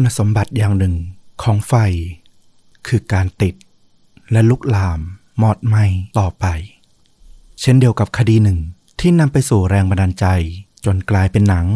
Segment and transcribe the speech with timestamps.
[0.00, 0.94] คุณสมบัติอย่างหนึ่ง
[1.42, 1.74] ของไฟ
[2.86, 3.54] คือการติด
[4.32, 5.00] และลุกลาม
[5.42, 5.84] มอดไหม้
[6.18, 6.46] ต่อไป
[7.60, 8.58] เช่นเดียวกับคดีหนึ่ง
[9.00, 10.26] ที่นำไปสู่แรงบันดาลใจ
[10.84, 11.66] จนกลายเป็นหนัง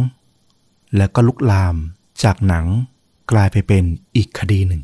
[0.96, 1.76] แล้วก็ลุกลาม
[2.22, 2.66] จากหนัง
[3.32, 3.84] กลายไปเป็น
[4.16, 4.82] อีกคดีหนึ่ง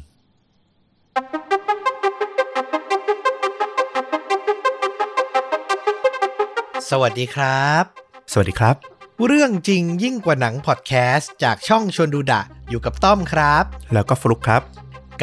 [6.91, 7.85] สวัสดีครับ
[8.33, 8.77] สวัสดีครับ
[9.27, 13.65] เรื่องจริงยิ่งกว่าหนังพอดแคสต์จากช่องชวนดูดะ อยู่กับต้อมครับ
[13.95, 14.63] แล้วก็ฟลุกครับ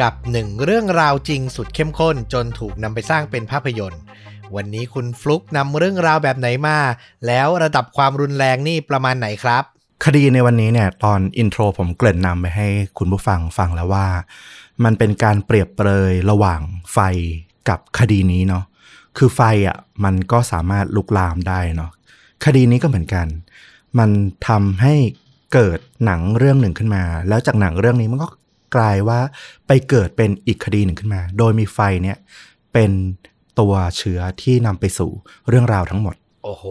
[0.00, 4.02] กับหนึ่งเรื่องราวจริงสุดเข้มข้นจนถูกนำไปสร้างเป็นภาพยนตร์
[4.56, 6.78] วันนี้คุณฟลุกนำเรื่องราวแบบไหนมา
[7.26, 9.62] แล้วระดับความรุนแรงนี่ประมาณไหนครับ
[10.04, 14.06] คดีในวันนี้เนี่ยตอนอินโทรผมเกริ่นนำไปให้คุณผู้ฟังฟังแล้วว่า
[14.84, 16.60] มันเป็นการเปรียบเปรยระหว่าง
[16.92, 16.98] ไฟ
[17.68, 18.64] กับคดีนี้เนาะ
[19.16, 21.90] คือไฟอะมันก็สามารถลุกลามได้เนาะ
[22.44, 23.26] คดีนี้ก็เหมือนกัน
[23.98, 24.10] มัน
[24.48, 24.94] ทำให้
[25.52, 28.28] เกิดหนังเรื่องหนึ่งขึ้นมา แล้วจากหนังเรื่องนี้มันก็
[28.76, 29.20] กลายว่า
[29.66, 32.16] ไปเกิดเป็นอีกคดีหนึ่งขึ้นมา โดยมีไฟเนี่ย
[32.72, 32.90] เป็น
[33.60, 35.10] ตัวเชื้อที่นำไปสู่
[35.48, 36.64] เรื่องราวทั้งหมด โอ้โห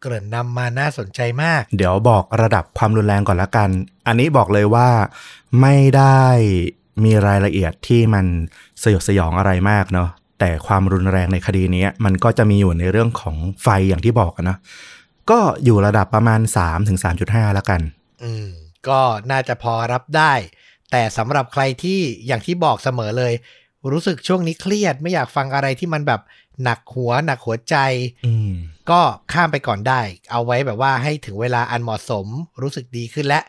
[0.00, 3.70] เกริ่นนำมาน่าสนใจมาก เดี๋ยวบอกระดับความรุนแรงก่อนละกัน
[4.06, 4.88] อันนี้บอกเลยว่า
[5.60, 6.22] ไม่ได้
[7.04, 8.26] มีรายละเอียดที่มัน
[8.82, 14.56] สยดสยองอะไรมากเนาะแต่ความรุนแรงในคดีนี้มันก็จะมีอยู่ในเรื่องของไฟอย่างที่บอกอะนะ
[15.30, 16.40] ก็อยู่ระดับประมาณ
[16.98, 17.80] 3-3.5 แล้วกัน
[18.22, 18.48] อืม
[18.88, 20.32] ก็น่าจะพอรับได้
[20.90, 23.32] แต่สำหรับใครที่อย่างที่บอกเสมอเลย
[23.92, 26.20] รู้สึกช่วงนี้เครียดไม่อยากฟังอะไรที่มันแบบ
[26.62, 27.76] หนักหัวหนักหัวใจ
[28.26, 28.52] อืม
[28.90, 29.00] ก็
[29.32, 32.26] ข้ามไปก่อนได้ เอาไว้แบบว่าให้ถึงเวลาอันเหมาะสม
[32.62, 33.40] รู้สึกดีขึ้นและ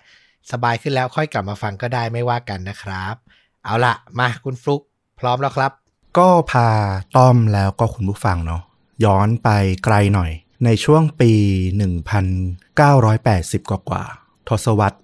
[0.52, 3.16] สบายขึ้นแล้วค่อยกลับมาฟังก็ได้ไม่ว่ากันนะครับ
[3.64, 4.82] เอาล่ะมาคุณฟลุก
[5.20, 5.72] พร้อมแล้วครับ
[6.18, 6.70] ก็พา
[7.18, 8.62] ต้อมแล้วก็คุณผู้ฟังเนาะ
[9.06, 9.50] ย้อนไป
[9.84, 10.32] ไกลหน่อย
[10.66, 11.32] ในช่วงปี
[12.46, 14.04] 1980 กว่ากว่า
[14.48, 14.98] ทศวรรษ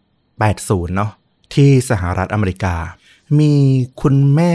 [0.44, 1.12] 80 เนาะ
[1.54, 2.76] ที่สหรัฐอเมริกา
[3.40, 3.54] มี
[4.02, 4.54] คุณแม่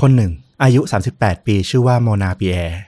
[0.00, 0.80] คนหนึ่ง อายุ
[1.14, 2.80] 38 ปีชื่อว่าโมนาปีแอร์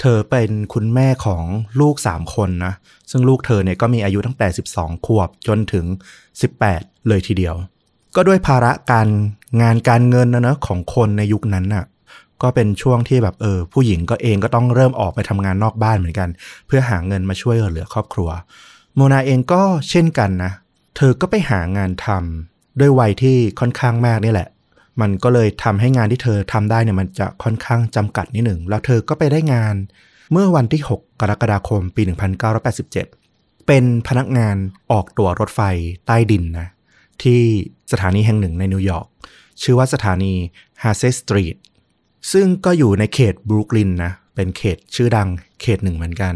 [0.00, 1.44] เธอเป็นคุณแม่ของ
[1.80, 2.74] ลูก 3 คนนะ
[3.10, 5.84] ซึ่งลูกเธอเนี่ยก็มีอายุตั้งแต่ 12 ขวบจนถึง
[6.46, 7.54] 18 เลยทีเดียว
[8.16, 9.08] ก็ด้วยภาระการ
[9.62, 11.84] งานการเงินนะเนะของคนในยุคนั้นน่ะ
[12.42, 16.28] ก็เป็นช่วงที่แบบเออผู้หญิงก็เองก็ต้องเริ่มออกไปทำงานนอกบ้านเหมือนกัน
[16.66, 18.28] เพื่อหาเงินมาช่วยเหลือครอบครัว
[18.94, 20.52] โมนาเองก็เช่นกันนะ
[20.96, 24.48] เธอก็ไปหางานทำด้วยวัยที่ค่อนข้างมากนี่แหละ
[25.00, 29.74] มันก็เลยทำให้งานที่เธอทำได้เนี่ยมันจะค่อนข้างจำกัดนิดหนึ่ง แล้วเธอก็ไปได้งาน
[30.32, 32.02] เมื่อวันที่ 6 กรกฎาคมปี
[32.64, 34.56] 1987 เป็นพนักงาน
[34.90, 35.60] ออกตั๋วรถไฟ
[36.06, 36.68] ใต้ดินนะ
[37.22, 37.40] ที่
[37.92, 39.06] สถานีแห่งหนึ่งในนิวยอร์ก
[39.62, 40.32] ชื่อว่าสถานี
[40.82, 41.56] Halsey Street
[42.32, 45.28] ซึ่งก็อยู่ในเขตบรูคลินนะ เป็นเขตชื่อดัง
[45.62, 46.34] เขตหนึ่งเหมือนกัน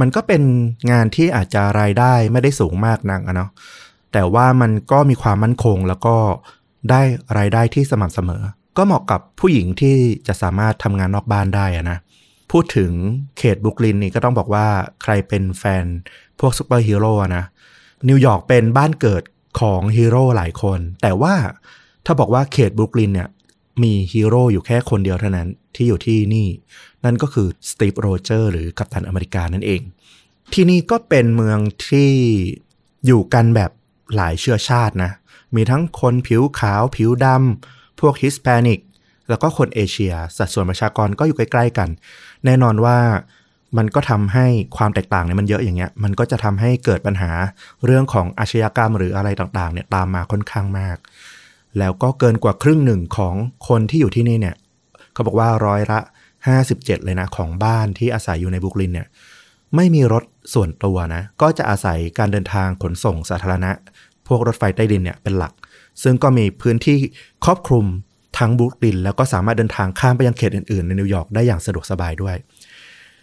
[0.00, 0.42] มันก็เป็น
[0.90, 3.50] งานที่อาจจะรายได้ไม่ได้สูงมากนักอะเนาะ
[4.12, 6.16] แต่ว่ามันก็มีความมั่นคงแล้วก็
[6.90, 7.00] ได้
[7.38, 8.42] รายได้ที่สม่ำเสมอ
[8.76, 11.98] ก็เหมาะกับผู้หญิงที่จะสามารถทำงานนอกบ้านได้นะ
[12.50, 12.92] พูดถึง
[13.38, 14.66] เขตบรูคลินนี่ก็ต้องบอกว่า
[15.02, 15.84] ใครเป็นแฟน
[16.40, 17.44] พวกซูเปอร์ฮีโร่นะ
[18.08, 19.22] นิวยอร์กเป็นบ้านเกิด
[19.60, 21.34] ของฮีโร่หลายคน แต่ว่า
[22.06, 23.28] ถ้าบอกว่าเขตบรูคลินเนี่ย
[23.82, 26.48] มีฮีโร่อยู่แค่คนเดียวเท่านั้นที่อยู่ที่นี่
[27.04, 29.82] นั่นก็คือสตีฟโรเจอร์สหรือกัปตันอเมริกานั่นเอง
[30.52, 32.10] ที่นี่ก็เป็นเมืองที่
[33.06, 33.70] อยู่กันแบบ
[34.16, 35.10] หลายเชื้อชาตินะ
[35.54, 38.80] มีทั้งคนผิวขาวผิวดำพวกฮิสแปนิก
[39.28, 41.88] แล้วก็คนเอเชีย สัดส่วนประชากรก็อยู่ใกล้ๆกัน
[42.44, 42.98] แน่นอนว่า
[43.76, 44.46] มันก็ทำให้
[44.76, 47.30] ความแตกต่างเนี่ยมันเยอะอย่างเงี้ย มันก็จะทำให้เกิดปัญหา
[47.84, 50.96] เรื่องของอาชญากรรมหรืออะไรต่างๆเนี่ยตามมาค่อนข้างมาก
[51.78, 53.34] แล้วก็เกินกว่าครึ่งหนึ่งของ
[53.68, 54.56] คนที่อยู่ที่นี่เนี่ย
[55.12, 56.00] เขาบอกว่าร้อยละ
[56.52, 59.08] 57 เลยนะ ของบ้านที่อาศัยอยู่ในบรุกลินเนี่ย
[59.76, 60.24] ไม่มีรถ
[60.54, 63.70] ส่วนตัวนะ ก็จะอาศัยการเดินทางขนส่งสาธารณะ
[64.28, 65.52] พวกรถไฟใต้ดินเนี่ยเป็นหลัก
[66.02, 66.96] ซึ่งก็มีพื้นที่
[67.44, 67.86] ครอบคลุม
[68.38, 72.36] ทั้งบรุกลิน แล้วก็สามารถเดินทางข้ามไปยังเขตอื่นๆ ในนิวยอร์กได้อย่างสะดวกสบายด้วย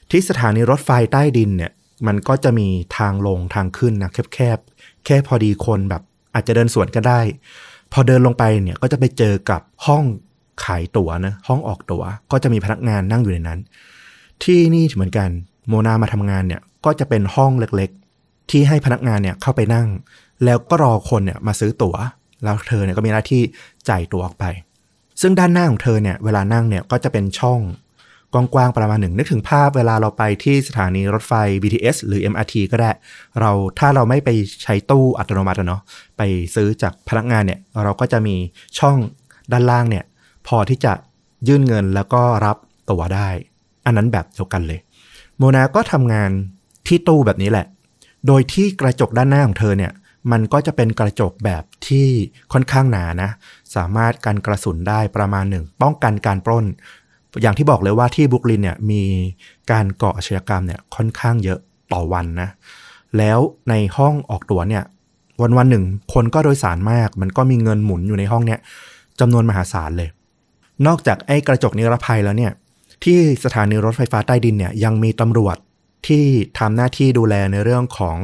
[0.10, 1.72] ที่สถานีรถไฟใต้ดินเนี่ย
[2.08, 2.68] มันก็จะมี
[2.98, 6.02] ทางลงทางขึ้นนะแคบๆแค่พอดีคนแบบ
[6.34, 7.20] อาจจะเดินสวนก็ได้
[7.94, 10.04] พอเดินลงไปเนี่ยก็จะไปเจอกับห้อง
[10.64, 13.60] ขายตั๋วนะห้องออกตั๋ว ก็จะมีพนักงานนั่งอยู่ในนั้น
[14.44, 15.30] ที่นี่เหมือนกัน
[15.68, 19.88] โมนามาทำงานเนี่ยก็จะเป็นห้องเล็กๆ ที่ให้พนักงานเนี่ยเข้าไปนั่ง
[20.46, 21.96] แล้วก็รอคนเนี่ยมาซื้อตั๋ว
[22.44, 23.42] แล้วเธอเนี่ยก็มีหน้าที่
[23.90, 24.46] จ่ายตั๋วออกไป
[25.22, 27.60] ซึ่งด้านหน้าของเธอเนี่ยเวลานั่งเนี่ยก็จะเป็นช่อง
[28.34, 31.34] กว้างๆประมาณหนึ่งนึกถึงภาพเวลาเราไปที่สถานีรถไฟ
[31.64, 32.92] BTS หรือ MRT ก็ได้
[33.40, 34.30] เราถ้าเราไม่ไป
[34.64, 35.82] ใช้ตู้อัตโนมัติอะเนาะ
[36.18, 36.22] ไป
[36.56, 38.36] ซื้อจากพนักงานเนี่ยเราก็จะมี
[38.80, 38.98] ช่อง
[39.52, 40.06] ด้านล่างเนี่ย
[40.48, 40.94] พอที่จะ
[41.48, 42.58] ยื่นเงินแล้วก็รับ
[42.90, 43.30] ตั๋วได้
[43.86, 44.80] อันนั้นแบบเดียวกันเลย
[45.38, 46.30] โมนาก็ทำงาน
[46.88, 47.66] ที่ตู้แบบนี้แหละ
[48.28, 49.92] โดยที่กระจกด้านหน้าของเธอเนี่ย
[50.32, 52.08] มันก็จะเป็นกระจกแบบที่
[52.54, 53.30] ค่อนข้างหนานะ
[53.76, 56.66] สามารถกันกระสุนได้ประมาณหนึ่ง ป้องกันการปล้น
[57.42, 59.04] อย่างที่บอกเลยว่าที่บุกลินเนี่ยมี
[59.72, 61.60] การก่ออาชญากรรมเนี่ยค่อนข้างเยอะ
[61.94, 62.50] ต่อวันนะ
[63.18, 63.40] แล้ว
[63.70, 64.84] ในห้องออกตั๋วเนี่ย
[65.42, 65.84] วันวันหนึ่ง
[66.14, 68.60] คนก็โดยสารมาก มันก็มีเงินหมุนอยู่ในห้องเนี่ย
[69.20, 70.10] จำนวนมหาศาลเลย
[70.88, 72.52] นอกจากไอ้กระจกนิรภัยแล้วเนี่ย
[73.04, 75.58] ที่สถานีรถไฟฟ้าใต้ดินเนี่ยยังมีตำรวจ
[76.08, 76.26] ที่
[76.60, 78.18] ทำหน้าที่ดูแลในเรื่องของ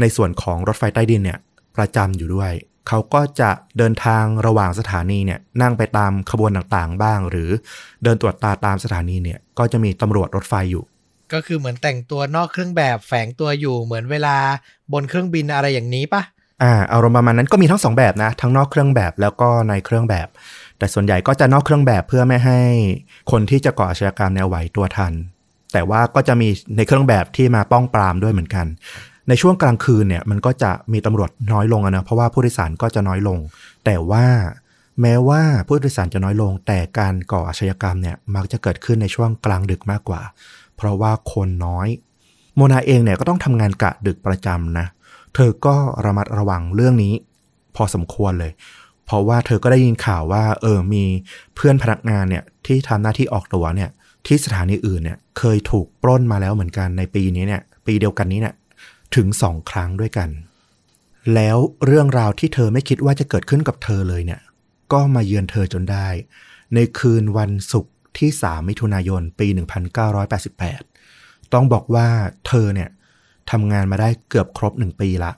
[0.00, 1.38] ในส่วนของรถไฟใต้ดินเนี่ย
[1.76, 2.52] ประจำอยู่ด้วย
[2.88, 7.50] เขาก็จะเดินทางระหว่างสถานีเนี่ยนั่งไปตามขบวนต่างๆบ้าง หรือ
[8.02, 10.84] เดินตรวจตาตามสถานีเนี่ยก็จะมีตำรวจรถไฟอยู่
[11.32, 14.36] ก็คือเหมือนแต่งตัวนอกเครื่องแบบแฝงตัวอยู่เหมือนเวลา
[14.92, 16.22] บนเครื่องบินอะไรอย่างนี้ปะ
[16.62, 20.28] อ่าอารมณ์ประมาณนั้นก็มีทั้งสองแบบนะ ทั้งนอกเครื่องแบบแล้วก็ในเครื่องแบบ
[20.78, 22.60] แต่ส่วนใหญ่ก็จะนอกเครื่องแบบเพื่อไม่ให้
[23.30, 25.12] คนที่จะก่ออาชญากรรมแนวไหวตัวทัน
[25.72, 28.66] แต่ว่าก็จะมีในเครื่องแบบที่มาป้องปรามด้วยเหมือนกัน
[29.30, 33.38] ในช่วงกลางคืนเนี่ยมันก็จะมีตำรวจน้อยลงอะนะเพราะว่าผู้โดยสารก็จะน้อยลง
[33.84, 34.26] แต่ว่า
[35.00, 40.20] แม้ว่าผู้โดยสารจะน้อยลง แต่การก่ออาชญากรรมเนี่ยมักจะเกิดขึ้นในช่วงกลางดึกมากกว่า
[40.76, 41.88] เพราะว่าคนน้อย
[42.56, 44.86] โมนาเองเนี่ยก็ต้องทำงานกะดึกประจำนะ
[45.34, 47.14] เธอก็ระมัดระวังเรื่องนี้
[47.76, 48.52] พอสมควรเลย
[49.06, 51.04] เพราะว่าเธอก็ได้ยินข่าวว่า เออมี
[51.54, 53.90] เพื่อนพนักงานเนี่ยที่ทำหน้าที่ออกตัวเนี่ย
[54.26, 58.54] ที่สถานีอื่นเนี่ยเคยถูกปล้นมาแล้วเหมือนกันในปีนี้เนี่ยปีเดียวกันนี้เนี่ย
[59.16, 60.30] ถึงสองครั้งด้วยกัน
[61.34, 64.40] แล้วเรื่องราวที่เธอไม่คิดว่าจะเกิดขึ้นกับเธอเลยเนี่ย
[64.92, 66.08] ก็มาเยือนเธอจนได้
[66.74, 69.46] ในคืนวันศุกร์ที่ 3 มิถุนายน ปี
[70.70, 72.08] 1988 ต้องบอกว่า
[72.46, 72.88] เธอเนี่ย
[73.50, 75.32] ทำงานมาได้เกือบครบหนึ่งปีละ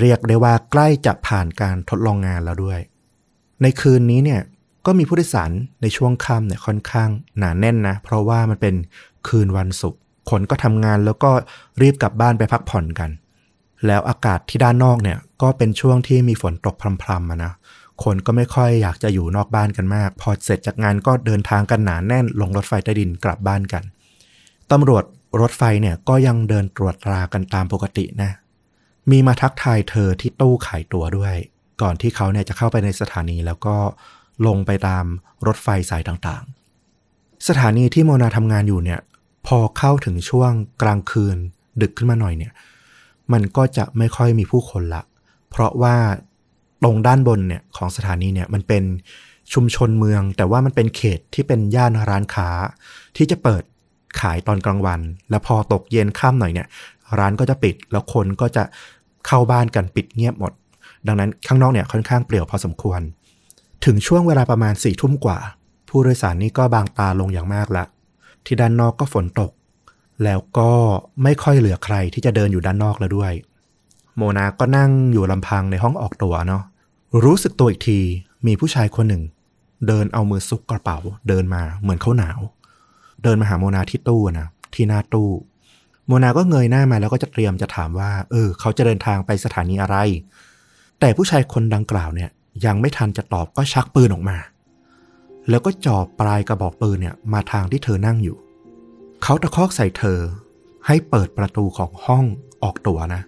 [0.00, 2.80] เรียกได้ว่าใกล้จะผ่านการทดลองงานแล้วด้วย
[3.62, 4.40] ในคืนนี้เนี่ย
[4.86, 5.50] ก็มีผู้โดยสาร
[5.82, 8.74] ในช่วงค่ำเนี่ยค่อนข้างหนาแน่นนะ เพราะว่ามันเป็น
[9.28, 11.30] คืนวันศุกร์ คนก็ทำงานแล้วก็
[11.82, 13.10] รีบกลับบ้านไปพักผ่อนกัน
[13.86, 17.52] แล้วอากาศที่ด้านนอกเนี่ยก็เป็นช่วงที่มีฝนตกพรำๆนะ
[18.04, 23.82] คนก็ไม่ค่อยอยากจะอยู่นอกบ้านกันมาก พอเสร็จจากงานก็เดินทางกันหนาแน่นลงรถไฟใต้ดินกลับบ้านกัน
[24.72, 25.04] ตำรวจ
[25.40, 28.30] รถไฟเนี่ยก็ยังเดินตรวจตรากันตามปกตินะ
[29.10, 31.34] มีมาทักทายเธอที่ตู้ขายตั๋วด้วย
[31.82, 33.76] ก่อนที่เขาเนี่ยจะเข้าไปในสถานีแล้วก็
[34.46, 35.04] ลงไปตาม
[35.46, 39.00] รถไฟสายต่างๆ สถานีที่โมนาทำงานอยู่เนี่ย
[39.46, 40.52] พอเข้าถึงช่วง
[40.82, 41.36] กลางคืน
[41.82, 42.52] ดึกขึ้นมาหน่อยเนี่ย
[43.32, 45.02] มันก็จะไม่ค่อยมีผู้คนละ
[45.50, 45.96] เพราะว่า
[46.82, 48.84] ตรงด้านบนเนี่ยของสถานีเนี่ยมันเป็น
[49.52, 52.48] ชุมชนเมือง แต่ว่ามันเป็นเขตที่เป็นย่านร้านค้า
[53.16, 53.62] ที่จะเปิด
[54.20, 55.00] ขายตอนกลางวัน
[55.30, 56.66] แล้วพอตกเย็นค่ำหน่อยเนี่ย
[57.18, 58.64] ร้านก็จะปิดแล้วคนก็จะ
[59.26, 60.52] เข้าบ้านกันปิดเงียบหมด
[61.06, 63.00] ดังนั้นข้างนอกเนี่ยค่อนข้างเปลี่ยวพอสมควร
[63.84, 65.38] ถึงช่วงเวลาประมาณสี่ทุ่มกว่า
[65.88, 67.84] ผู้โดยสารนี่ก็บางตาลงอย่างมากละ
[68.46, 69.52] ที่ด้านนอกก็ฝนตก
[70.24, 70.70] แล้วก็
[71.22, 73.32] ไม่ค่อยเหลือใครที่จะเดินอยู่ด้านนอกแล้วด้วย
[74.16, 76.62] โมนาก็นั่งอยู่ลำพังในห้องออกตัวเนาะ
[77.24, 78.00] รู้สึกตัวอีกที
[78.46, 79.22] มีผู้ชายคนหนึ่ง
[79.86, 80.98] เดินเอามือซุกกระเป๋า
[81.28, 82.40] เดินมาเหมือนเขาหนาว
[83.22, 85.30] เดินมาหาโมนาที่ตู้นะที่หน้าตู้
[86.06, 89.96] โมนาก็เงยหน้ามาแล้วก็จะเตรียมจะถามว่า เออ เขาจะเดินทางไปสถานีอะไร
[91.00, 92.30] แต่ผู้ชายคนดังกล่าวเนี่ย
[92.66, 94.36] ยังไม่ทันจะตอบก็ชักปืนออกมา
[95.50, 98.36] แล้วก็จ่อปลายกระบอกปืนเนี่ยมาทางที่เธอนั่งอยู่
[99.22, 100.18] เขาตะคอกใส่เธอ
[100.86, 102.24] ให้เปิดประตูของห้อง
[102.62, 103.22] ออกตัวนะ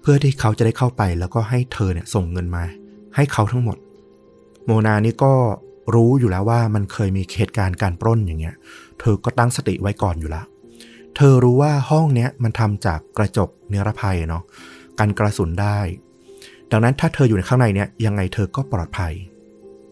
[0.00, 2.64] เพื่อที่เขาจะได้เข้าไปแล้วก็ให้เธอเนี่ยส่งเงินมา
[3.16, 3.76] ให้เขาทั้งหมด
[4.64, 5.32] โมนานี่ก็
[5.94, 8.54] รู้อยู่แล้วว่ามันเคยมีเหตุการณ์การปล้นอย่างเงี้ย
[9.00, 10.46] เธอก็ตั้งสติไว้ก่อนอยู่แล้ว
[11.16, 14.42] เธอรู้ว่าห้องเนี้ยมันทำจากกระจกเนิรภัยเนาะ
[14.98, 15.78] กันกระสุนได้
[16.70, 19.12] ดังนั้นถ้าเธออยู่ในข้างในเนี้ยยังไงเธอก็ปลอดภัย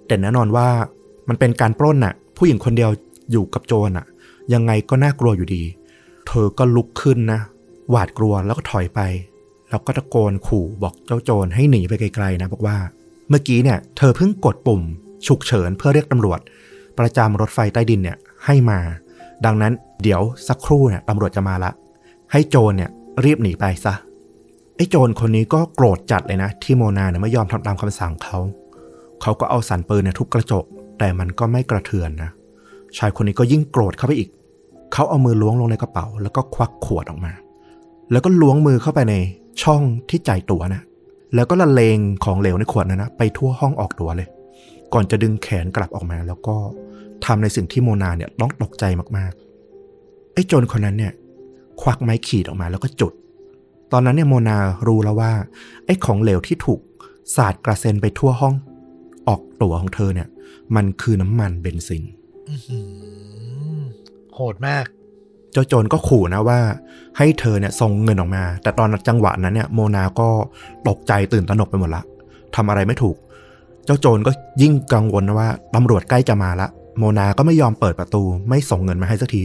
[0.07, 0.69] แต่แน่นอนว่า
[1.29, 2.91] มันเป็นการปล้นน่ะ ผู้หญิงคนเดียว
[3.33, 4.07] อยู่กับโจรน่ะ
[4.53, 5.63] ยังไงก็น่ากลัวอยู่ดี
[6.27, 7.41] เธอก็ลุกขึ้นนะ
[7.91, 9.01] หวาดกลัวแล้วก็ถอยไป
[9.71, 12.79] แล้วก็ตะโกนขู่บอกเจ้าโจรให้หนีไปไกลๆนะบอกว่า
[13.29, 14.83] เมื่อกี้เนี่ย เธอเพิ่งกดปุ่ม
[15.27, 16.41] ฉุกเฉินเพื่อเรียกตำรวจ
[16.99, 18.79] ประจำรถไฟใต้ดินเนี่ยให้มา
[19.45, 21.71] ดังนั้นเดี๋ยวสักครู่เนี่ยตำรวจจะมาละ
[22.33, 22.91] ให้โจรเนี่ย
[23.25, 23.95] รีบหนีไปซะ
[24.77, 28.39] ไอ้โจรคนนี้ก็โกรธจัดเลยนะ ที่โมนาเนี่ยไม่ยอมทำตามคำสั่งเขา
[29.23, 30.65] เขาก็เอาสันปืนเนี่ยทุบกระจก
[30.99, 32.31] แต่มันก็ไม่กระเทือนนะ
[32.99, 34.29] ชายคนนี้ก็ยิ่งโกรธเข้าไปอีก
[34.93, 37.33] เขาเอามือล้วงลงในกระเป๋า แล้วก็ควักขวดออกมา
[38.13, 39.15] แล้วก็ล้วงมือเข้าไปใน
[39.63, 40.83] ช่องที่จ่ายตั๋วนะ
[41.35, 44.29] แล้วก็ละเลงของเหลวในขวดนั้นนะไปทั่วห้องออกตั๋วเลย
[44.93, 46.57] ก่อนจะดึงแขนกลับออกมา แล้วก็
[47.25, 48.85] ทำในสิ่งที่โมนาเนี่ยต้องตกใจ
[49.17, 51.13] มากๆ ไอ้โจรคนนั้นเนี่ย
[51.81, 53.13] ควักไม้ขีดออกมาแล้วก็จุด
[53.93, 55.33] ตอนนั้นเนี่ยโมนารู้แล้วว่า
[55.87, 56.81] ไอ้ของเหลวที่ถูก
[57.37, 58.55] สาดกระเซ็นไปทั่วห้อง
[59.29, 60.29] ออกตั๋วของเธอเนี่ย
[60.77, 62.03] มันคือน้ำมันเบนซิน
[62.49, 62.79] อื้อหื
[63.79, 63.81] อ
[64.35, 64.87] โหดมาก
[65.53, 66.61] เจ้าโจรก็ขู่นะว่า
[67.19, 70.29] ให้เธอเนี่ยส่งเงินออกมา แต่ตอนจังหวะนั้นเนี่ยโมนาก็
[70.89, 72.03] ตกใจตื่นตระหนกไปหมดละ
[72.57, 73.17] ทำอะไรไม่ถูก
[73.85, 76.69] เจ้าโจรก็ยิ่งกังวลนะว่าตำรวจใกล้จะมาละ
[76.99, 79.43] โมนาก็ไม่ยอมเปิดประตู ไม่ส่งเงินมาให้สักที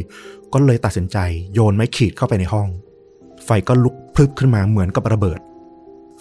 [0.53, 1.17] ก็เลยตัดสินใจ
[1.53, 2.67] โยนไม้ขีดเข้าไปในห้อง
[3.45, 5.39] ไฟก็ลุกพลึบขึ้นมาเหมือนกับระเบิด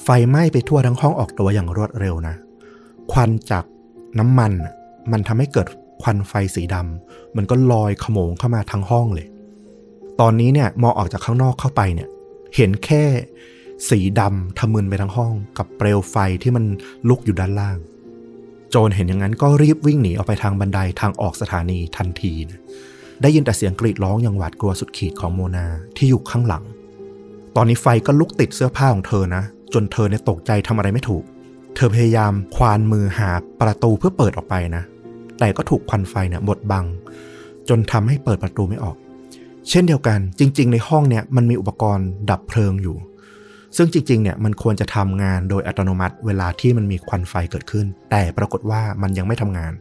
[0.04, 2.34] ไฟไหม้ไปทั่วทั้งห้องออกตัวอย่างรวดเร็วนะ
[3.12, 3.64] ควันจาก
[4.18, 4.74] น้ำมันน่ะ
[5.12, 5.66] มันทำให้เกิด
[6.02, 9.26] ควันไฟสีดำมันก็ลอยขโมงเข้ามาทั้งห้องเลย
[10.20, 12.08] ตอนนี้เนี่ยมองออกจากข้างนอกเข้าไปเนี่ย
[12.56, 13.04] เห็นแค่
[13.90, 16.64] สีดำทะมึนไปทั้งห้อง กับเปลวไฟที่มัน
[17.08, 17.78] ลุกอยู่ด้านล่าง
[18.70, 22.60] โจรเห็นอย่างนั้นก็รีบวิ่งหนีออกไปทางบันไดทางออกสถานีทันทีนะ
[23.22, 26.64] ได้ยินแต่เสียงกรีดร้องอย่างหวาดกลัวสุดขีดของโมนาที่อยู่ข้างหลัง
[27.56, 29.42] ตอนนี้ไฟก็ลุกติดเสื้อผ้าของเธอนะ
[29.74, 31.24] จนเธอเนี่ยตกใจทำอะไรไม่ถูก
[31.76, 34.84] เธอพยายามควานมือหาประตูเพื่อเปิดออกไปนะ
[35.38, 36.84] แต่ก็ถูกควันไฟเนี่ยบดบัง
[37.68, 38.96] จนทำให้เปิดประตูไม่ออก
[39.70, 42.96] เช่นเดียวกันจริง ๆ ในห้องเนี่ยมันมีอุปกรณ์ดับเพลิงอยู่
[43.76, 49.72] ซึ่งจริง ๆ เนี่ยมันควรจะทำงานโดยอัตโนมัติ เวลาที่มันมีควันไฟเกิดขึ้น แต่ปรากฏว่ามันยังไม่ทำงาน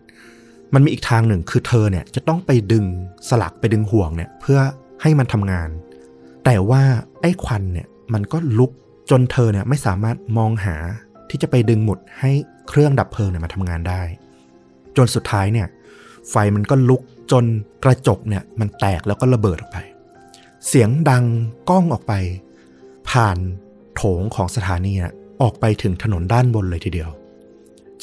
[0.73, 2.85] มันมีอีกทางหนึ่งคือเธอเนี่ยจะต้องไปดึง
[3.29, 4.59] สลักไปดึงห่วงเนี่ยเพื่อ
[5.01, 5.69] ให้มันทำงาน
[6.45, 6.83] แต่ว่า
[7.21, 8.71] ไอ้ควันเนี่ยมันก็ลุก
[9.09, 10.75] จนเธอเนี่ยไม่สามารถมองหา
[11.29, 12.31] ที่จะไปดึงหมุดให้
[12.69, 14.01] เครื่องดับเพลิงเนี่ยมาทำงานได้
[14.97, 15.67] จนสุดท้ายเนี่ย
[16.29, 17.01] ไฟมันก็ลุก
[17.31, 17.45] จน
[17.83, 19.77] กระจกเนี่ย มันแตกแล้วก็ระเบิดออกไป
[20.67, 21.25] เสียงดัง
[21.69, 22.13] ก้องออกไป
[23.09, 23.37] ผ่าน
[23.95, 27.09] โถงของสถานีนะออกไปถึงถนนด้านบนเลยทีเดียว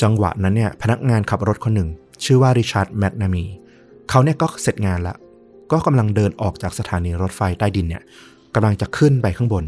[0.03, 1.89] จังหวะนั้นเนี่ยพนักงานขับรถคนหนึ่ง
[2.25, 3.45] ชื่อว่าริชาร์ดแมตนามี
[4.11, 5.15] เขาเนี่ยก็เสร็จงานละ
[5.73, 8.03] ก็กำลังเดินออกจากสถานีรถไฟใต้ดินเนี่ย
[8.55, 9.65] กำลังจะขึ้นไปข้างบน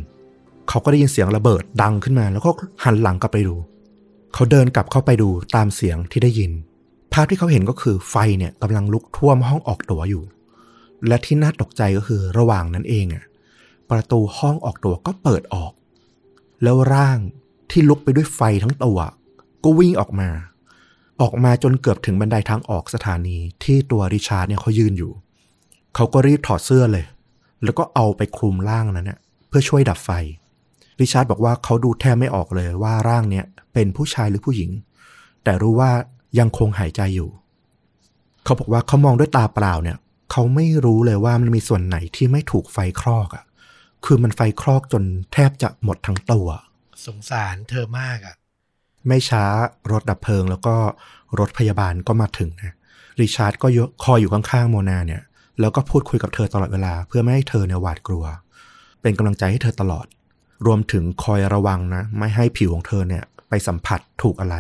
[0.69, 2.51] เขาก็ได้ยินเสียงระเบิดดังขึ้นมา แล้วก็
[2.85, 3.55] หันหลังกลับไปดู
[4.35, 6.53] เขาเดินกลับเข้าไปดูตามเสียงที่ได้ยิน
[7.19, 10.25] ภาพที่เขาเห็นก็คือไฟเนี่ยกำลังลุกท่วมห้องออกตั๋วอยู่
[11.07, 13.25] และที่น่าตกใจก็คือระหว่างนั้นเองอะ
[13.91, 15.73] ประตูห้องออกตั๋วก็เปิดออก
[16.63, 17.19] แล้วร่าง
[17.71, 18.99] ที่ลุกไปด้วยไฟทั้งตัว
[19.65, 20.29] ก็วิ่งออกมา
[21.21, 25.13] ออกมาจนเกือบถึงบันไดทางออกสถานีที่ตัวริชาร์ดเนี่ยเขายืนอยู่
[25.95, 27.05] เขาก็รีบถอดเสื้อเลย
[27.65, 29.19] แล้วก็เอาไปคลุมร่างนั้นเนี่ย
[29.49, 30.11] เพื่อช่วยดับไฟ
[31.01, 34.71] ริชาร์ดบอกว่าเขาดูแทบไม่ออกเลยว่าร่างเนี่ยเป็นผู้ชายหรือผู้หญิง
[35.45, 35.91] แต่รู้ว่า
[36.39, 37.31] ยังคงหายใจอยู่
[38.45, 39.99] เขาบอกว่าเขามองด้วยตาเปล่าเนี่ย
[40.31, 43.45] เขาไม่รู้เลยว่ามันมีส่วนไหนที่ไม่ถูกไฟคลอกอะ่ะ
[44.05, 45.03] คือมันไฟคลอกจน
[45.33, 46.49] แทบจะหมดทั้งตัว
[47.07, 48.35] สงสารเธอมากอะ่ะ
[49.09, 49.45] ไม่ช้า
[49.91, 50.75] รถดับเพลิงแล้วก็
[51.39, 52.75] รถพยาบาลก็มาถึงนะ
[53.21, 55.23] ริชาร์ดก็ยกคอยอยู่ข้างๆโมนาเนี่ย
[55.61, 58.25] แล้วก็พูดคุยกับเธอตลอดเวลา เพื่อไม่ให้เธอเนี่ยหวาดกลัว
[59.03, 60.07] เป็นกำลังใจให้เธอตลอด
[60.67, 64.57] รวมถึงคอยระวังนะ ไม่ให้ผิวของเธอเนี่ย ไปสัมผัสถูกอะไร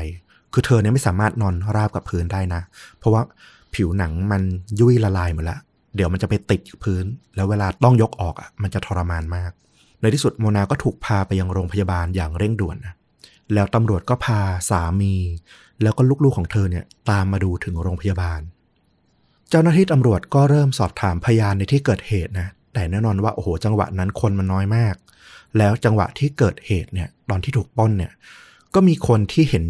[0.58, 2.60] คือเธอเนี่ยไม่สามารถนอนราบกับพื้นได้นะ
[2.98, 3.22] เพราะว่า
[3.74, 4.42] ผิวหนังมัน
[4.80, 5.58] ยุ่ยละลายหมดแล้ว
[5.96, 9.50] เดี๋ยวมันจะไปติดกับพื้น แล้วเวลาต้องยกออกอะมันจะทรมานมาก
[10.00, 12.94] ในที่สุดโมนาก็ถูกพาไปยังโรงพยาบาลอย่างเร่งด่วนนะ
[13.54, 15.14] แล้วตำรวจก็พาสามี
[15.82, 18.40] แล้วก็ลูกๆของเธอเนี่ยตามมาดูถึงโรงพยาบาล
[19.50, 24.94] เจ้าหน้าที่ตำรวจก็เริ่มสอบถามพยานในที่เกิดเหตุนะแต่แน่นอนว่าโอ้โหจังหวะนั้นคนมันน้อยมาก
[25.58, 28.12] แล้วจังหวะที่เกิดเหตุเนี่ยตอนที่ถูกป้นเนี่ย
[28.74, 29.64] ก็มีคนที่เห็น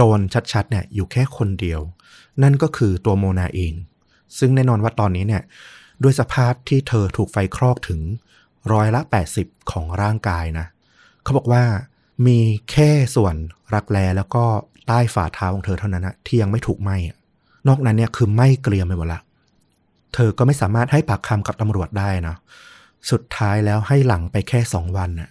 [0.00, 0.20] โจร
[0.52, 1.80] ชัดๆเนี่ยอยู่แค่คนเดียว
[2.42, 3.74] นั่นก็คือตัวโมนาเอง
[4.38, 5.42] ซึ่งแน่นอนว่าตอนนี้เนี่ย
[6.02, 8.00] ด้วยสภาพที่เธอถูกไฟคลอกถึง
[8.72, 9.00] ร้อยละ
[9.36, 10.66] 80 ของร่างกายนะ
[11.22, 11.62] เขาบอกว่า
[12.26, 12.38] มี
[12.70, 13.34] แค่ส่วน
[13.74, 14.44] รักแร้แล้วก็
[14.86, 16.96] ใต้ฝ่าเท้าของเธอเท่านั้นนะที่ยังไม่ถูกไหม้
[17.68, 19.20] นอกนั้นเนี่ยคือไหม้เกรียมไปหมดละ
[20.14, 22.36] เธอก็ไม่สามารถให้ปากคำกับตำรวจได้นะ
[23.10, 25.30] สุดท้ายแล้วให้หลังไปแค่สองวันนะ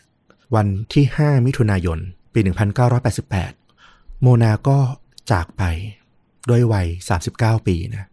[0.55, 1.99] วันที่ 5 มิถุนายน
[2.33, 3.66] ปี 1988
[4.21, 4.79] โมนาก็
[5.31, 5.63] จากไป
[6.49, 6.87] ด้วยวัย
[7.27, 8.05] 39 ปีนะ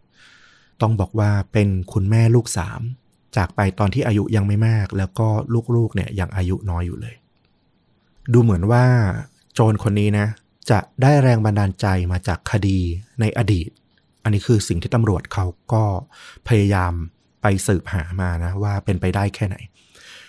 [0.81, 2.81] ต้องบอกว่าเป็นคุณแม่ลูกสาม
[3.37, 5.27] จากไปตอนที่อายุยังไม่มาก แล้วก็
[5.75, 7.15] ลูกๆเนี่ยยังอายุน้อยอยู่เลย
[8.33, 8.85] ดูเหมือนว่า
[9.53, 10.27] โจรคนนี้นะ
[10.69, 12.79] จะได้แรงบันดาลใจมาจากคดี
[13.19, 13.69] ในอดีต
[14.23, 15.83] อันนี้คือสิ่งที่ตำรวจเขาก็
[16.47, 16.93] พยายาม
[17.41, 19.55] ไปสืบหามานะ ว่าเป็นไปได้แค่ไหน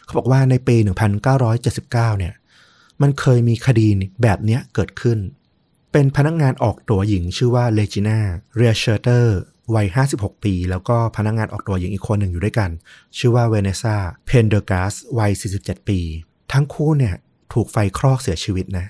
[0.05, 0.77] เขาบอกว่าในปี
[1.33, 2.35] 1979 เนี่ย
[3.03, 3.87] มันเคยมีคดี
[4.23, 5.19] แบบเนี้ยเกิดขึ้น
[5.99, 8.19] เป็นพนักงานออกตั๋วหญิงชื่อว่าเลจิน่า
[8.57, 9.39] เรียเชอร์เตอร์
[9.75, 12.71] วัย 56 ปี แล้วก็พนักงานออกตั๋วหญิงอีกคนหนึ่งอยู่ด้วยกัน
[13.19, 16.01] ชื่อว่าเวเนซ่าเพนเดอร์กาสวัย 47 ปี
[16.53, 17.15] ทั้งคู่เนี่ย
[17.53, 18.87] ถูกไฟคลอกเสียชีวิตนะ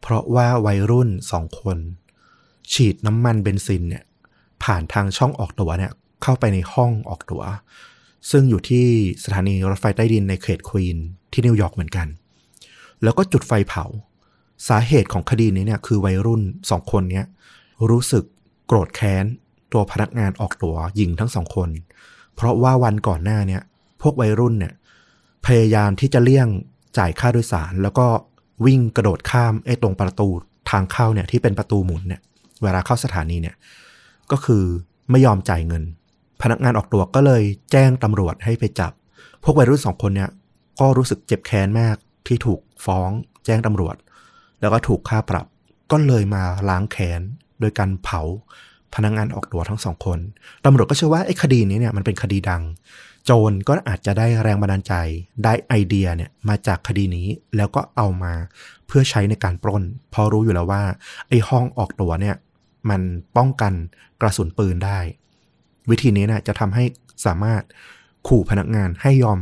[0.00, 1.78] เพราะว่าวัยรุ่นสองคน
[2.72, 4.04] ฉีดน้ำมันเบนซินเนี่ย
[4.62, 7.42] ผ่านทางช่องออกตั๋วเนี่ยเข้าไปในห้องออกตั๋ว
[8.30, 8.86] ซึ่งอยู่ที่
[9.24, 10.96] สถานีรถไฟใต้ดินในเขตควีน
[11.32, 12.06] ที่นิวยอร์กเหมือนกัน
[13.02, 13.86] แล้วก็จุดไฟเผา
[14.68, 17.26] สาเหตุของคดีนี้เนี่ยคือวัยรุ่นสองคนเนี้ย
[17.90, 18.24] รู้สึก
[18.66, 19.24] โกรธแค้น
[19.72, 21.68] ตัวพนักงานออกตัวหญิงทั้งสองคน
[22.34, 23.62] เพราะว่าวันก่อนหน้าเนี่ย
[24.02, 24.72] พวกวัยรุ่นเนี่ย
[25.46, 26.48] พยายามที่จะเลี่ยง
[26.98, 28.06] จ่ายค่าโดยสาร แล้วก็
[28.66, 30.28] วิ่งกระโดดข้ามไอ้ตรงประตู
[30.70, 32.20] ทางเข้าเนี่ยที่เป็นประตูหมุนเนี่ย
[32.62, 33.56] เวลาเข้าสถานีเนี่ย
[34.30, 34.64] ก็คือ
[35.10, 35.82] ไม่ยอมจ่ายเงิน
[36.42, 37.42] พนักงานออกตัวก็เลย
[37.72, 38.92] แจ้งตำรวจให้ไปจับ
[39.42, 40.30] พวกวัยรุ่นสองคนเนี่ย
[40.80, 43.10] ก็รู้สึกเจ็บแค้นมากที่ถูกฟ้อง
[43.44, 43.96] แจ้งตำรวจ
[44.62, 45.46] แล้วก็ถูกค่าปรับ
[45.90, 47.20] ก็เลยมาล้างแค้น
[47.60, 48.22] โดยการเผา
[48.94, 50.18] พนักงานออกตัวทั้งสองคน
[50.64, 52.62] ตำรวจก็เชื่อว่าไอ้คดีนี้เนี่ยมันเป็นคดีดัง
[53.24, 54.94] โจรก็อาจจะได้แรงบันดาลใจ
[55.44, 58.32] ได้ไอเดียเนี่ยมาจากคดีนี้แล้วก็เอามา
[58.86, 60.82] เพื่อใช้ในการปล้นพราะรู้อยู่แล้วว่า
[61.28, 62.36] ไอ้ห้องออกตัวเนี่ย
[62.90, 63.00] มัน
[63.36, 63.72] ป้องกัน
[64.20, 64.98] กระสุนปืนได้
[65.90, 66.84] วิธีนี้เนี่ยจะทำให้
[67.26, 67.62] สามารถ
[68.28, 69.38] ขู่พนักงานให้ยอม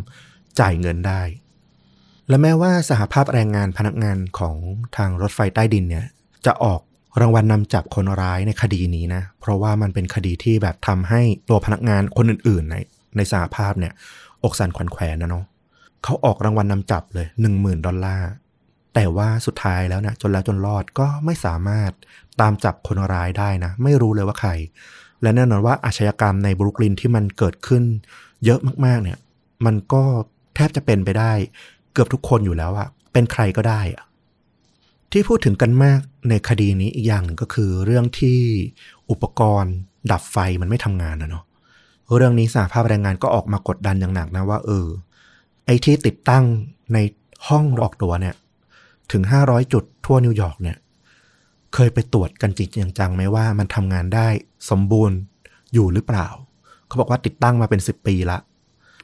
[0.60, 1.22] จ่ายเงินได้
[2.30, 4.56] และแม้ว่าสหภาพแรงงานพนักงานของ
[4.96, 6.04] ทางรถไฟใต้ดินเนี่ย
[6.46, 6.80] จะออก
[7.20, 12.76] รางวัลนำจับคนร้ายในคดีนี้นะ เพราะว่ามันเป็นคดีที่แบบทำให้ตัวพนักงานคนอื่น ๆ ใน
[13.16, 13.92] ในสหภาพเนี่ย
[14.44, 15.44] อกสันขวัญแขวนนะเนาะ
[16.04, 18.30] เขาออกรางวัลนนำจับเลยหนึ่งหมื่นดอลลาร์
[18.94, 21.90] แต่ว่าสุดท้ายแล้วนะจนแล้วจนรอดก็ไม่สามารถ
[22.40, 24.50] ตามจับคนร้ายได้นะ ไม่รู้เลยว่าใคร
[25.22, 27.82] และแน่นอนว่าอาชญากรรมในบรุกลินที่มันเกิดขึ้น
[28.44, 29.18] เยอะมากๆเนี่ย
[29.66, 30.02] มันก็
[30.54, 31.32] แทบจะเป็นไปได้
[32.00, 34.04] กือบทุกคนอยู่แล้วอะเป็นใครก็ได้อะ
[35.12, 38.38] ที่พูดถึงกันมากในคดีนี้อีกอย่างหนึ่งก็คือ เรื่องที่
[39.10, 39.74] อุปกรณ์
[40.12, 41.44] ดับไฟมันไม่ทำงานนะเนาะ
[42.16, 44.86] เรื่องนี้สหภาพแรงงานก็ออกมากดดันอย่างหนักนะว่า เออ
[45.66, 46.44] ไอ้ที่ติดตั้ง
[46.94, 46.98] ใน
[47.48, 48.34] ห้องออกตัวเนี่ย
[49.12, 50.76] ถึง500จุดทั่วนิวยอร์กเนี่ย
[51.74, 54.28] เคยไปตรวจกันจริงจังไหมว่ามันทำงานได้
[54.70, 55.16] สมบูรณ์
[55.74, 56.28] อยู่หรือเปล่า
[56.86, 58.38] เขาบอกว่าติดตั้งมาเป็น10ปีละ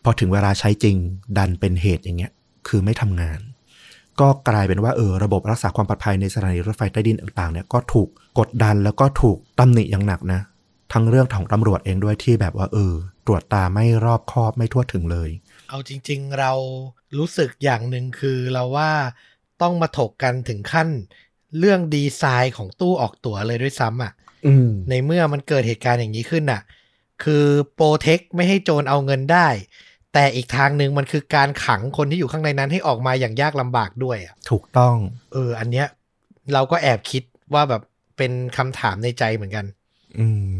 [0.04, 0.96] พอถึงเวลาใช้จริง
[1.38, 2.32] ดันเป็นเหตุอย่างเงี้ย
[2.68, 3.40] คือไม่ทำงาน
[4.20, 8.08] ก็กลายเป็นว่าเออระบบรักษาความปลอดภัยในสถานีรถไฟใต้ดินต่างๆเนี่ยก็ถูก
[8.38, 10.40] กดดันแล้วก็ถูกตำหนิอย่างหนักนะ
[10.92, 12.94] ทั้งเรื่องของตำรวจเองด้วยที่แบบว่าเออ
[13.26, 15.30] ตรวจตาไม่รอบคอบไม่ทั่วถึงเลย
[15.68, 16.52] เอาจริง ๆ เรา
[17.18, 18.90] รู้สึกอย่างหนึ่งคือเราว่า
[19.62, 20.88] ต้องมาถกกันถึงขั้น
[21.58, 24.12] เรื่องดีไซน์ของตู้ออกตั๋วเลยด้วยซ้ำอะ
[24.46, 26.62] อืมในเมื่อมันเกิดเหตุการณ์อย่างนี้ขึ้นน่ะ
[27.24, 27.44] คือ
[27.74, 29.48] โปรเทคไม่ให้โจรเอาเงินได้
[30.18, 34.96] แต่อีกทางหนึ่งมันคือการขังคนที่อยู่ข้างในนั้นให้ออกมาอย่างยากลำบากด้วยอะถูกต้อง
[35.32, 35.86] เออ อันเนี้ย
[36.52, 37.22] เราก็แอบคิด
[37.54, 37.82] ว่าแบบ
[38.16, 39.64] เป็นคำถามในใจเหมือนกัน
[40.18, 40.50] อืม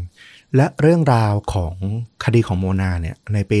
[0.55, 1.75] และเรื่องราวของ
[2.23, 3.57] คดีของโมนาเนี่ย ในปี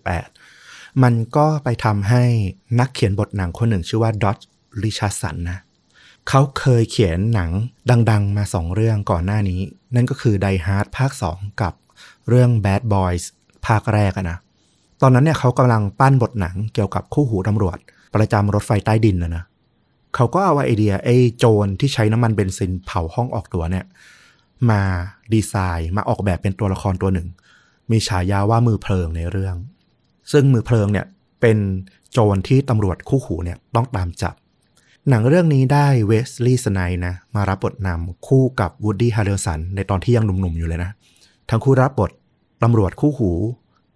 [0.00, 2.24] 1988 มันก็ไปทำให้
[2.80, 4.38] นักเขียนบทหนังคนหนึ่งชื่อว่าดอ t
[4.82, 5.58] ริชาสันนะ
[6.28, 7.50] เขาเคยเขียนหนัง
[8.10, 9.60] ดัง ๆ มาสองเรื่องก่อนหน้านี้
[9.94, 11.72] นั่นก็คือ Die Hard ภาค 2 กับ
[12.28, 13.24] เรื่อง Bad Boys
[13.66, 14.38] ภาคแรกอะนะ
[15.02, 17.78] ตอนนั้นเนี่ยเขากำลังปั้นบทหนังเกี่ยวกับคู่หูตำรวจ
[18.14, 19.44] ประจำรถไฟใต้ดินนะนะ
[20.14, 23.84] เขาก็เอาไอเดียไอ้โจรที่ใช้น้ำมันเบนซินเผาห้องออกตั๋วเนี่ย
[24.70, 24.82] มา
[25.32, 27.28] ดีไซน์มาออกแบบเป็นตัวละครตัวหนึ่ง
[27.90, 29.56] มีฉายาว่ามือเพลิงในเรื่อง
[30.32, 31.06] ซึ่งมือเพลิงเนี่ย
[31.40, 31.58] เป็น
[32.12, 34.34] โจรที่ตำรวจคู่หูเนี่ยต้องตามจับ
[35.08, 40.90] หนังเรื่องนี้ได้เวสลีย์สไนปส์นะมารับบทนำคู่กับวูดดี้ฮาร์เรลสันในตอนที่ยังหนุ่มๆอยู่เลยนะ
[41.50, 42.10] ทั้งคู่รับบท
[42.62, 43.30] ตำรวจคู่หู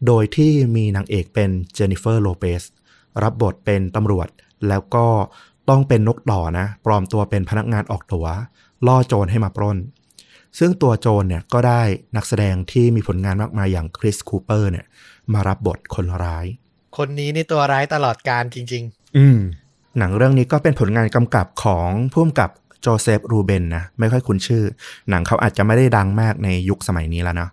[0.07, 2.63] โดยที่มีนางเอกเป็นเจนนิเฟอร์โลเปส
[3.23, 4.29] รับบทเป็นตำรวจ
[4.69, 5.07] แล้วก็
[5.69, 8.27] ต้องเป็นนกต่อนะ ปลอมตัวเป็นพนักงานออกตั๋ว
[8.87, 9.79] ล่อโจรให้มาปล้น
[10.59, 11.83] ซึ่งตัวโจรเนี่ยก็ได้
[12.17, 14.87] นักแสดงที่มีผลงานมากมายอย่างคริสคูเปอร์เนี่ย
[15.33, 16.47] มารับบทคนร้าย
[16.97, 18.85] คนนี้นี่ตัวร้ายตลอดกาลจริง
[19.17, 19.39] อืม
[19.99, 24.65] หนังเรื่องนี้ก็เป็นผลงานกำกับของผู้กำกับโจเซฟรูเบนนะ ไม่ค่อยคุ้นชื่อ
[25.11, 27.51] หนังเขาอาจจะไม่ได้ดังมากในยุคสมัยนี้แล้วเนาะ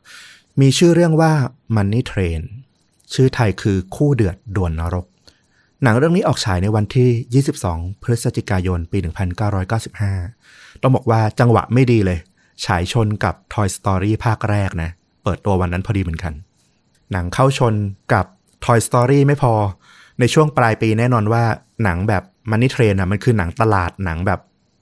[0.60, 1.34] มีชื่อเรื่องว่า
[1.76, 2.42] Money Train
[3.14, 5.06] ชื่อไทยคือคู่เดือดด่วนนรก
[5.84, 8.98] หนังเรื่องนี้ออกฉายในวันที่ 22 พฤศจิกายน ปี
[10.06, 12.20] 1995 ต้องบอกว่าจังหวะไม่ดีเลย
[12.66, 14.90] ฉายชนกับ Toy Story ภาคแรกนะ
[15.24, 16.34] เปิดตัววันนั้นพอดีเหมือนกัน
[17.12, 17.74] หนังเข้าชน
[18.14, 18.26] กับ
[18.66, 19.54] Toy Story ไม่พอ
[20.20, 21.44] ในช่วงปลายปีแน่นอนว่า
[21.84, 24.40] หนังแบบ Money Train อะมันคือหนังตลาดหนังแบบ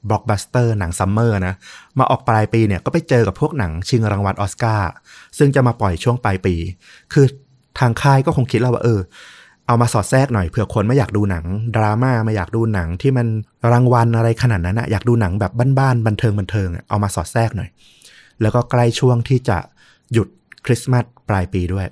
[0.10, 1.56] บล็อกบัสเตอร์หนัง summer นะ
[2.00, 4.90] มาออกปลายปีเนี่ยก็ไปเจอกับพวกหนังชิงรางวัลอสการ์
[5.38, 6.56] ซึ่งจะมาปล่อยช่วงปลายปี
[7.14, 7.26] คือ
[7.80, 9.00] ทางค่ายก็คงคิดแล้วว่าเออ
[9.68, 13.28] เอามาสอดแทรกหน่อยเผื่อคนไม่อยากดูหนัง ดราม่าไม่อยากดูหนังที่มัน
[13.72, 17.70] รางวัลอะไรขนาดนั้นนะอยากดูหนังแบบบ้านๆบันเทิงบันเทิงเอามาสอดแทรกหน่อย
[18.42, 19.58] แล้วก็ใกล้ช่วงที่จะ
[20.14, 20.28] หยุด
[20.66, 21.86] คริสต์มาสปลายปีด้วย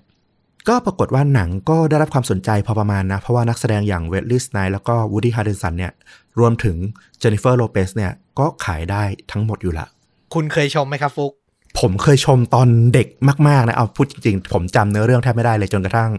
[0.69, 5.93] ก็ปรากฏว่าหนังก็ได้รับความสนใจพอประมาณนะ เพราะว่านักแสดงอย่างเวสลีย์สไนปส์แล้วก็วูดดี้ฮาร์เรลสันเนี่ย
[6.39, 6.75] รวมถึง
[7.19, 11.31] เจนนิเฟอร์โลเปสเนี่ยก็ขายได้ทั้งหมดอยู่ละๆคุณเคยชมไหมครับฟุก
[11.79, 13.07] ผมเคยชมตอนเด็ก
[13.47, 16.11] มาก ๆ นะ เอาพูดจริง ๆ ผมจำเนื้อเรื่องแทบไม่ได้เลยจนกระทั่ง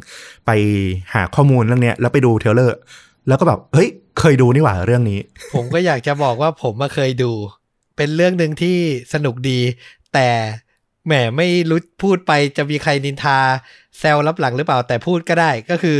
[0.47, 0.51] ไป
[1.15, 2.77] หาข้อมูลเรื่องเนี้ยแล้วไปดู trailer
[3.29, 5.19] แล้วก็แบบ เฮ้ย เคยดูนี่หว่าเรื่องนี้
[5.55, 7.33] ผมก็อยากจะบอกว่าผมมาเคยดู
[7.97, 8.77] เป็นเรื่องหนึ่งที่
[9.13, 9.59] สนุกดี
[10.15, 10.29] แต่
[11.07, 13.39] แหมไม่รู้พูดไปจะมีใครนินทา
[13.99, 15.99] แซวลับหลังหรือเปล่าแต่พูดก็ได้ก็คือ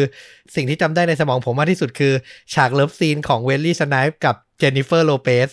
[0.55, 2.13] สิ่งที่จำได้ในสมองผมมากที่สุดคือ
[2.55, 5.51] ฉาก love scene ของเวสลีย์สไนปส์กับเจนนิเฟอร์โลเปส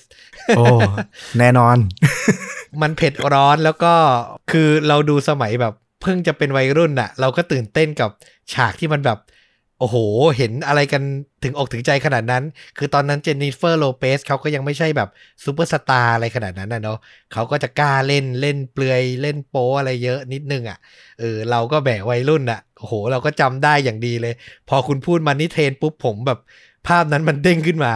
[0.58, 0.64] โอ้
[1.40, 1.78] แน่นอน
[2.82, 3.94] มันเผ็ดร้อนแล้วก็
[4.52, 8.10] คือเราดูสมัยแบบ เพิ่งจะเป็นวัยรุ่นน่ะเราก็ตื่นเต้นกับ
[8.54, 9.18] ฉากที่มันแบบ
[9.80, 9.98] โอ้โห
[10.38, 11.04] เห็นอะไรกัน
[11.44, 12.44] ถึงอกถึงใจขนาดนั้น
[12.78, 15.10] คือตอนนั้นเจนนิเฟอร์โลเปสเขาก็ยังไม่ใช่แบบ
[15.44, 16.98] ซูเปอร์สตาร์อะไรขนาดนั้นนะเนาะ
[17.34, 20.78] เขาก็จะกล้าเล่นเล่นเปลือยเล่นโป๊อะไรเยอะนิดนึงอะ
[21.20, 24.34] เออ เราก็แบบวัยรุ่นอะ โอ้โห เราก็จำได้อย่างดีเลย
[24.70, 26.40] พอคุณพูด Money Train ปุ๊บผมแบบ
[26.88, 27.94] ภาพนั้นมันเด้งขึ้นมา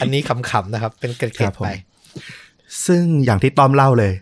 [0.00, 1.68] อันนี้ขำๆนะครับ เป็นเกร็ดลับๆผมไป
[2.86, 4.12] ซึ่งอย่างที่ต้อมเล่าเลย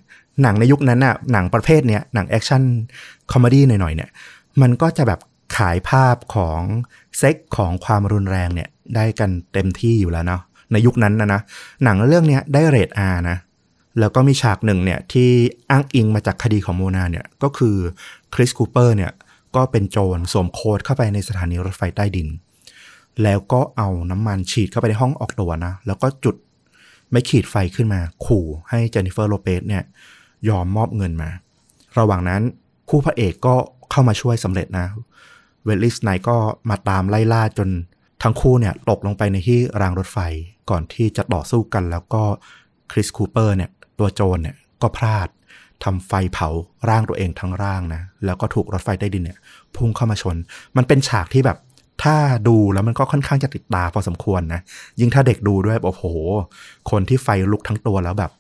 [0.43, 4.11] หนังในยุคนั้นน่ะ หนังประเภทเนี้ย หนัง action comedy หน่อยๆเนี่ย
[4.63, 5.21] มันก็จะแบบ
[5.57, 6.61] ขายภาพของ
[7.19, 11.41] เซ็กของความรุนแรงเนี่ยได้กันเต็มที่อยู่แล้วเนาะในยุคนั้นนะนะ
[11.85, 13.37] หนังเรื่องเนี้ยได้ rate R นะ
[14.01, 15.31] แล้วก็มีฉากหนึ่งเนี่ยที่
[15.71, 17.77] อ้างอิงมาจากคดีของโมนาเนี่ยก็คือ
[18.35, 19.13] คริสคูเปอร์เนี่ย
[19.57, 22.29] ก็เป็นโจรสวมโค้ตเข้าไปในสถานีรถไฟใต้ดิน
[23.23, 26.37] แล้วก็เอาน้ำมันฉีดเข้าไปในห้องออกตั๋วนะ แล้วก็จุด
[27.11, 29.83] ไม้ขีดไฟขึ้นมา ขู่ให้เจนนิเฟอร์โลเปสเนี่ย
[30.49, 31.31] ยอมมอบเงินมา
[31.99, 32.43] ระหว่างนั้น
[32.89, 33.55] คู่พระเอกก็
[33.91, 34.87] เข้ามาช่วยสำเร็จนะ
[35.65, 36.37] เวสลีย์สไนปส์ก็
[36.71, 37.69] มาตามไล่ล่าจน
[38.23, 40.19] ทั้งคู่เนี่ยตกลงไปในที่รางรถไฟ
[40.71, 42.23] ก่อนที่จะต่อสู้กันแล้วก็
[42.93, 45.29] คริสคูเปอร์เนี่ยตัวโจรเนี่ยก็พลาด
[45.85, 46.49] ทำไฟเผา
[46.89, 49.39] ร่างตัวเองทั้งร่างนะแล้วก็ถูกรถไฟใต้ดินเนี่ย
[49.77, 50.37] พุ่งเข้ามาชน
[50.77, 51.59] มันเป็นฉากที่แบบ
[52.03, 52.17] ถ้า
[52.49, 54.61] ดูแล้วมันก็ค่อนข้างจะติดตาพอสมควรนะ
[55.01, 56.05] ยิ่งถ้าเด็กดูด้วยโอ้โห
[56.91, 58.31] คนที่ไฟลุกทั้งตัวแล้วแบบ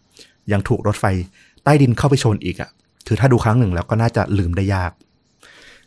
[0.52, 1.04] ยังถูกรถไฟ
[1.64, 2.70] ใต้ดินเข้าไปชนอีกอะ่ะ
[3.06, 4.92] คือถ้าดูครั้งหนึ่งแล้วก็น่าจะลืมได้ยาก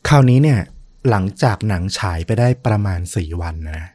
[0.08, 0.60] คราวนี้เนี่ย
[1.10, 3.90] หลังจากหนังฉายไปได้ประมาณ 4 วันนะ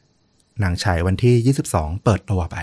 [0.61, 2.57] หนังฉายวันที่ 22 เปิดตัวไป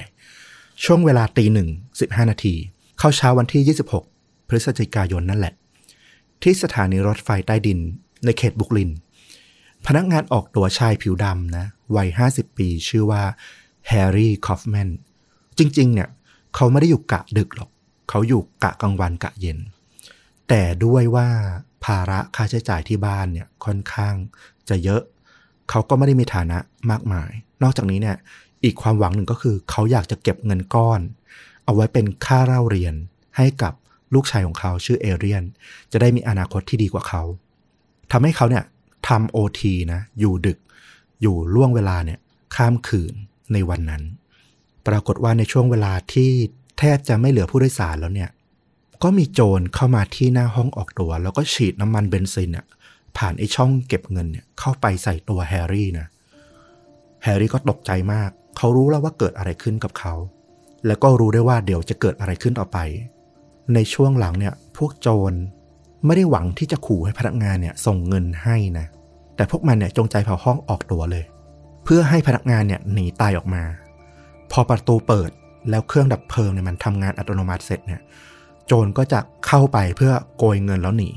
[0.84, 2.56] ช่วงเวลาตีหนึ่งสิบห้านาที
[3.00, 3.76] เข้าเช้าวันที่
[4.08, 5.54] 26 พฤศจิกายนนั่นแหละ
[6.42, 7.80] ที่สถานีรถไฟใต้ดิน
[8.26, 8.92] ในเขตบุกลิน
[9.86, 13.24] พนักงานออกตัวชายผิวดำนะ วัย 50 ปีชื่อว่า
[13.88, 14.90] แฮร์รี่คอฟแมน
[15.58, 16.10] จริง ๆ เนี่ย
[16.56, 17.70] เขาไม่ได้อยู่กะดึกหรอก
[18.10, 19.58] เขาอยู่กะกลางวันกะเย็น
[20.50, 21.28] แต่ด้วยว่า
[21.86, 24.16] ภาระค่าใช้จ่ายที่บ้านเนี่ยค่อนข้าง
[24.70, 25.02] จะเยอะ
[25.70, 26.58] เขาก็ไม่ได้มีฐานะ
[26.92, 27.32] มากมาย
[27.64, 28.18] นอกจากนี้เนี่ย
[28.64, 31.02] อีกความหวังหนึ่งก็คือเขาอยากจะเก็บเงินก้อน
[31.66, 32.96] เอาไว้เป็นค่าเล่าเรียน
[33.38, 33.74] ให้กับ
[34.14, 35.44] ลูกชายของเขาชื่อเอเรียน
[35.92, 37.22] จะได้มีอนาคตที่ดีกว่าเขา
[38.12, 38.64] ทำให้เขาเนี่ย
[39.08, 40.58] ทำโอทีนะอยู่ดึก
[41.22, 42.20] อยู่ล่วงเวลาเนี่ย
[42.56, 43.14] ข้ามคืน
[43.54, 44.04] ในวันนั้น
[44.88, 46.32] ปรากฏว่าในช่วงเวลาที่
[46.80, 48.30] แทบจะไม่เหลือผู้โดยสารแล้วเนี่ย
[49.08, 52.66] ก็มีโจรเข้ามาที่หน้าห้องออกตัว แล้วก็ฉีดน้ำมันเบนซินเนี่ย
[53.18, 56.08] ผ่านไอ้ช่องเก็บเงินเนี่ยเข้าไปใส่ตัวแฮร์รี่นะ
[57.24, 60.14] แฮร์รี่ก็ตกใจมาก เขารู้แล้วว่าเกิดอะไรขึ้นกับเขา
[60.88, 62.78] แล้วก็รู้ได้ว่าเดี๋ยวจะเกิดอะไรขึ้นต่อไป
[63.74, 65.34] ในช่วงหลังเนี่ยพวกโจร
[66.06, 68.86] ไม่ได้หวังที่จะขู่ให้พนักงานเนี่ยส่งเงินให้นะ
[69.36, 71.24] แต่พวกมันเนี่ยจงใจเผาห้องออกตัวเลย
[71.84, 73.64] เพื่อให้พนักงานเนี่ยหนีตายออกมา
[74.52, 75.32] พอประตูเปิด
[75.70, 78.02] แล้วเครื่องดับเพลิงเนี่ยมันทำงานอัตโนมัติเสร็จเนี่ย
[78.66, 81.10] โจรก็จะเข้าไปเพื่อโกยเงินแล้วหนี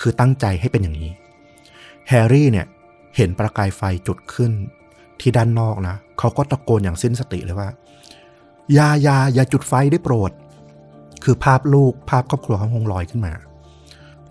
[0.00, 1.10] คือตั้งใจให้เป็นอย่างนี้
[2.08, 2.66] แฮร์รี่เนี่ย
[3.16, 4.52] เห็นประกายไฟจุดขึ้น
[5.20, 7.68] ที่ด้านนอกนะ เขาก็ตะโกนอย่างสิ้นสติเลยว่า
[8.74, 10.30] อย่าอย่าอย่าจุดไฟได้โปรด
[11.24, 13.32] คือภาพลูกภาพครอบครัวเขาคงลอยขึ้นมา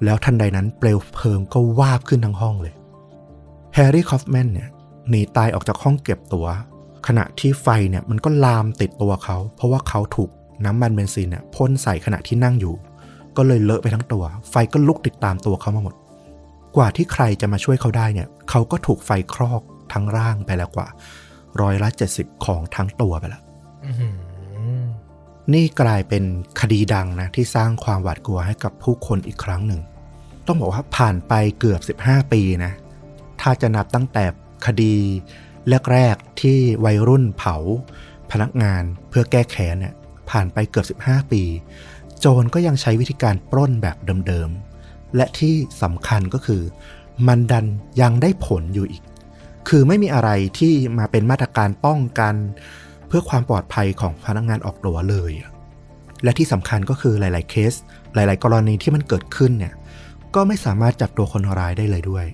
[0.04, 2.74] แล้วทันใดนั้นเปลวเพลิงก็วาบขึ้นทั้งห้องเลย
[3.74, 4.70] แฮร์รี่คอฟแมนเนี่ย
[5.10, 6.46] หนีตายออกจากห้องเก็บตั๋ว
[7.08, 10.30] ขณะที่ไฟเนี่ยมันก็ลามติดตัวเขา เพราะว่าเขาถูก
[10.66, 12.76] น้ำมันเบนซินเนี่ยพ่นใส่ขณะที่นั่งอยู่
[13.38, 15.96] ก็เลยเลอะไปทั้งตัว ไฟก็ลุกติดตามตัวเขามาหมด
[16.76, 19.62] กว่าที่ใครจะมาช่วยเขาได้เนี่ยเขาก็ถูกไฟคลอก
[19.94, 20.88] ทั้งร่างไปแล้วกว่า
[21.62, 23.42] ร้อยละเจ็ดสิบของทั้งตัวไปแล้ว
[23.86, 24.16] อื้อหือ
[25.54, 26.24] นี่กลายเป็น
[26.62, 29.82] คดีดังนะที่สร้างความหวาดกลัวให้กับผู้คนอีกครั้งหนึ่ง
[30.48, 32.74] ต้องบอกว่าผ่านไปเกือบ 15 ปีนะ
[33.42, 34.26] ถ้าจะนับตั้งแต่
[34.66, 34.94] คดี
[35.92, 37.56] แรกๆที่วัยรุ่นเผา
[38.32, 39.94] พนักงานเพื่อแก้แค้นเนี่ย
[40.30, 41.44] ผ่านไปเกือบ 15 ปี
[42.20, 46.62] โจรก็ยังใช้วิธีการปล้นแบบเดิมๆ และที่สำคัญก็คือ
[47.28, 47.66] มันดัน
[48.02, 49.04] ยังได้ผลอยู่อีก
[49.70, 52.36] คือไม่มีอะไรที่มาเป็นมาตรการป้องกัน
[53.08, 55.32] เพื่อความปลอดภัยของพนักงานออกตัวเลย
[56.24, 57.74] และที่สำคัญก็คือหลาย ๆ เคส
[58.16, 59.74] หลาย ๆ กรณีที่มันเกิดขึ้นเนี่ย
[60.36, 62.26] ก็ไม่สามารถจับตัวคนร้ายได้เลยด้วย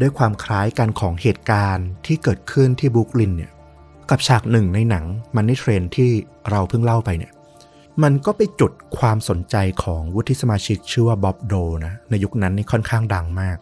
[0.00, 3.52] ด้วยความคล้ายกันของเหตุการณ์ที่เกิดขึ้นที่บุกลินเนี่ย
[4.10, 5.04] กับฉากหนึ่งในหนัง
[5.36, 6.10] มันนี่เทรนที่
[6.50, 7.32] เราเพิ่งเล่าไปเนี่ย
[8.02, 11.54] มันก็ไปจุดความสนใจของวุฒิสมาชิกชื่อว่าบ๊อบโด
[11.86, 13.56] นะในยุคนั้นนี่ค่อนข้างดังมาก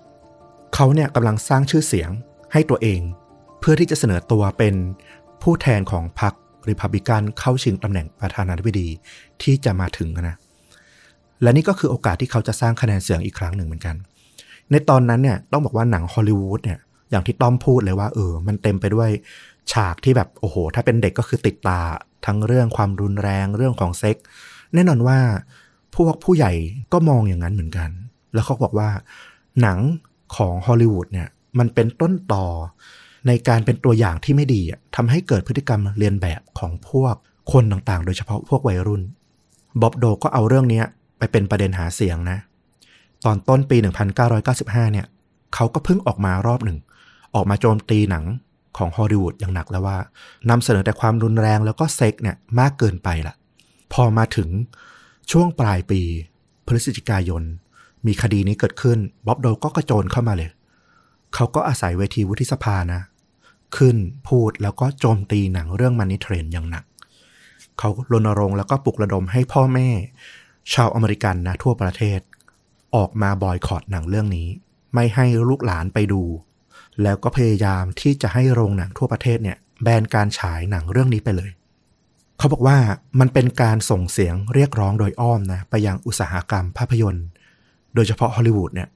[0.74, 2.10] เขาเนี่ยกำลังสร้างชื่อเสียง
[2.52, 3.00] ให้ตัวเอง
[3.60, 4.74] เพื่อที่จะเสนอตัวเป็น
[5.42, 6.32] ผู้แทนของพรรค
[6.68, 8.88] ริพับลิกันเข้าชิงตำแหน่งประธานาธิบดี
[9.42, 10.36] ที่จะมาถึงนะ
[11.42, 13.96] และนี่ก็คือโอกาสที่เขาจะสร้างคะแนนเสียงอีกครั้งหนึ่งเหมือนกัน
[14.70, 16.78] ในตอนนั้นเนี่ยต้องบอกว่าหนังฮอลลีวูดเนี่ย
[17.10, 19.10] อย่างที่ต้อมพูดเลยว่าเออ มันเต็มไปด้วย
[19.72, 21.80] ฉากที่แบบโอ้โห ถ้าเป็นเด็กก็คือติดตา
[22.26, 24.16] ทั้งเรื่องความรุนแรงเรื่องของเซ็ก
[24.74, 25.18] แน่นอนว่า
[25.96, 26.52] พวกผู้ใหญ่
[26.92, 27.90] ก็มองอย่างนั้นเหมือนกัน
[28.34, 28.90] แล้วเขาบอกว่า
[29.62, 29.78] หนัง
[30.36, 32.46] ของฮอลลีวูดเนี่ย มันเป็นต้นต่อ
[33.26, 37.14] ในการเป็นตัวอย่างที่ไม่ดีอะทำให้เกิดพฤติกรรมเรียนแบบของพวก
[37.52, 39.02] คนต่างๆ โดยเฉพาะพวกวัยรุ่น
[39.80, 40.82] บ๊อบโดก็เอาเรื่องนี้
[41.18, 42.38] ไปเป็นประเด็นหาเสียงนะ
[43.24, 43.76] ตอนต้นปี
[44.14, 45.06] 1995 เนี่ย
[45.54, 46.78] เขาก็เพิ่งออกมารอบหนึ่ง
[47.34, 48.24] ออกมาโจมตีหนัง
[48.76, 49.96] ของฮอลลีวูดอย่างหนักแล้วว่า
[50.50, 53.34] นำเสนอแต่ความรุนแรงแล้วก็เซ็กเนี่ยมากเกินไปละ
[53.92, 54.48] พอมาถึง
[55.30, 56.00] ช่วงปลายปี
[56.66, 57.42] พฤศจิกายน
[58.06, 60.50] มีคดีนี้เกิดขึ้นบ๊อบโดก็กระโจนเข้ามาเลย
[61.34, 63.00] เขาก็อาศัยเวทีวุฒิสภานะ
[63.76, 63.96] ขึ้น
[64.28, 66.84] พูดแล้วก็โจมตีหนังเรื่องมันนี่เทรนอย่างหนัก
[67.78, 69.88] เขารณรงค์แล้วก็ปลุกระดมให้พ่อแม่
[70.74, 72.20] ชาวอเมริกันนะทั่วประเทศ
[72.96, 74.48] ออกมาบอยคอตหนังเรื่องนี้
[74.94, 76.22] ไม่ให้ลูกหลานไปดู
[77.02, 81.50] แล้วก็พยายามที่จะให้โรงหนังทั่วประเทศเนี่ยแบนการฉายหนังเรื่องนี้ไปเลย
[82.38, 82.78] เขาบอกว่า
[83.20, 87.26] มันเป็นการส่งเสียงเรียกร้องโดยอ้อมนะไปยังอุตสาหกรรมภาพยนตร์
[87.94, 88.88] โดยเฉพาะฮอลลีวูดเนี่ย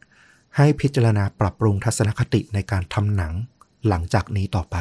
[0.56, 3.32] ให้พิจารณาปรับปรุงทัศนคติในการทำหนัง
[3.88, 4.76] หลังจากนี้ต่อไป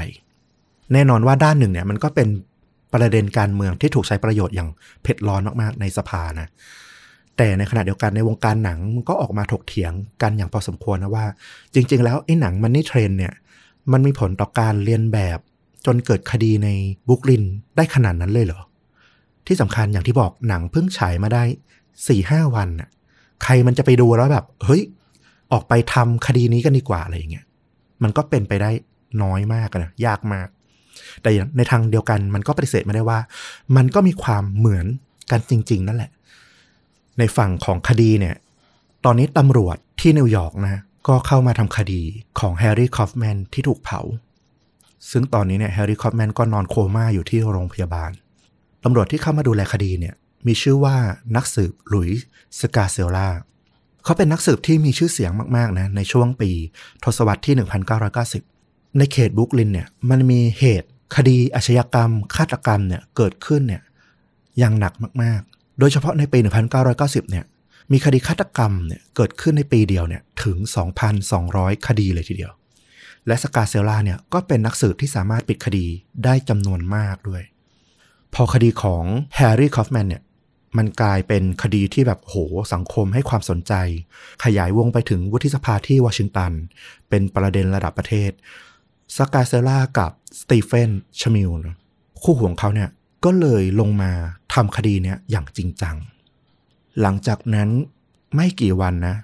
[0.94, 2.28] แน่นอนว่าด้านหนึ่งเนี่ยมันก็เป็น
[2.94, 4.70] ประเด็นการเมืองที่ถูกใช้ประโยชน์อย่าง
[5.04, 6.50] เผ็ดร้อนมากๆในสภานะ
[7.38, 11.26] แต่ในขณะเดียวกันในวงการหนังมันก็ออกมาถกเถียงกันอย่างพอสมควรนะว่า
[11.74, 13.34] จริง ๆ แล้วไอ้หนังมันนี่เทรนเนี่ย
[13.92, 15.40] มันมีผลต่อการเรียนแบบ
[15.86, 16.70] จนเกิดคดีใน
[17.08, 17.44] บุกลิน
[17.76, 18.62] ได้ขนาดนั้นเลยเหรอ
[19.48, 21.44] ที่สำคัญอย่างที่บอกหนังเพิ่งฉายมาได้
[22.08, 22.90] สี่ห้าวันน่ะ
[23.44, 24.82] ใครมันจะไปดูแล้วแบบ เฮ้ย
[25.52, 27.46] ออกไปทำคดีนี้กันดีกว่าอะไรอย่างเงี้ย
[28.04, 28.70] มันก็เป็นไปได้
[29.24, 30.48] น้อยมากนะยากมาก
[31.22, 33.20] แต่ในทางเดียวกันมันก็ปฏิเสธไม่ได้ว่า
[33.76, 34.86] มันก็มีความเหมือน
[35.32, 36.12] กันจริง ๆ นั่นแหละ
[37.20, 38.36] ในฝั่งของคดีเนี่ย
[39.06, 42.02] ตอนนี้ตำรวจที่นิวยอร์กนะ ก็เข้ามาทำคดี
[42.40, 44.02] ของแฮร์รี่คอฟแมนที่ถูกเผา
[45.12, 48.12] ซึ่งตอนนี้เนี่ยแฮร์รี่คอฟแมนก็นอนโคม่าอยู่ที่โรงพยาบาล
[48.84, 50.16] ตำรวจที่เข้ามาดูแลคดีเนี่ย
[50.48, 50.96] มีชื่อว่า
[51.36, 52.26] นักสืบหลุยส์
[52.60, 53.28] สกาเซลลา
[54.04, 56.52] เขาเป็นนักสืบที่มีชื่อเสียงมาก ๆ นะ ในช่วงปี
[57.04, 57.56] ทศวรรษที่
[58.22, 63.82] 1990 ในเขตบุกลินเนี่ยมันมีเหตุคดีอาชญากรรม ฆาตกรรมเนี่ยเกิดขึ้นเนี่ย
[64.58, 65.42] อย่างหนักมาก
[65.80, 66.40] โดยเฉพาะในปี
[66.84, 67.46] 1990 เนี่ย
[67.92, 70.58] มีคดีฆาตกรรมเนี่ยเกิดขึ้นในปีเดียวเนี่ยถึง
[71.22, 72.52] 2,200 คดีเลยทีเดียว
[73.28, 75.86] และสกาเซลลาเนี่ยก็เป็นนักสืบที่สามารถปิดคดี
[76.26, 77.44] ได้จำนวนมากด้วย
[78.34, 79.04] พอคดีของ
[79.36, 80.24] แฮร์รี่คอฟแมนเนี่ย
[80.78, 82.36] มันกลายเป็นคดีที่แบบโห
[82.74, 83.74] สังคมให้ความสนใจ
[84.44, 86.52] ขยายวงไปถึงวุฒิสภาที่วอชิงตัน
[87.10, 88.32] เป็นประเด็นระดับประเทศ
[89.16, 90.12] สกาเซล่ากับ
[90.42, 91.52] สตีเฟนชมิล
[92.22, 92.90] คู่หูของเขาเนี่ย
[93.26, 94.12] ก็เลยลงมา
[94.54, 95.96] ทำคดีเนี้ยอย่างจริงจัง
[97.02, 97.70] หลังจากนั้น
[98.36, 99.16] ไม่กี่วันนะ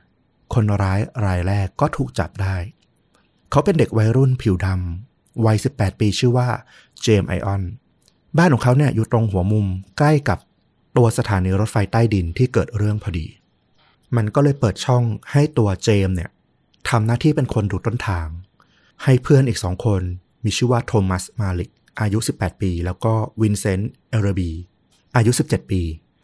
[0.54, 2.56] คนร้ายรายแรกก็ถูกจับได้
[3.52, 6.48] เขาเป็นเด็กวัยรุ่นผิวดำวัย 18 ปีชื่อว่า
[7.02, 7.64] เจมส์ไอออน
[8.38, 10.40] บ้านของเขาเนี่ยอยู่ตรงหัวมุมใกล้กับ
[10.98, 13.28] ตัวสถานีรถไฟใต้ดินที่เกิดเรื่องพอดี
[14.16, 16.30] มันก็เลยเปิดช่องให้ตัวเจมส์เนี่ย
[16.90, 18.28] ทำหน้าที่เป็นคนดูต้นทาง
[19.04, 20.02] ให้เพื่อนอีกสองคน
[20.44, 24.52] มีชื่อว่าโทมัสมาลิก อายุ 18 ปี แล้วก็วินเซนต์เอลเลอร์บี
[25.16, 25.82] อายุ 17 ปี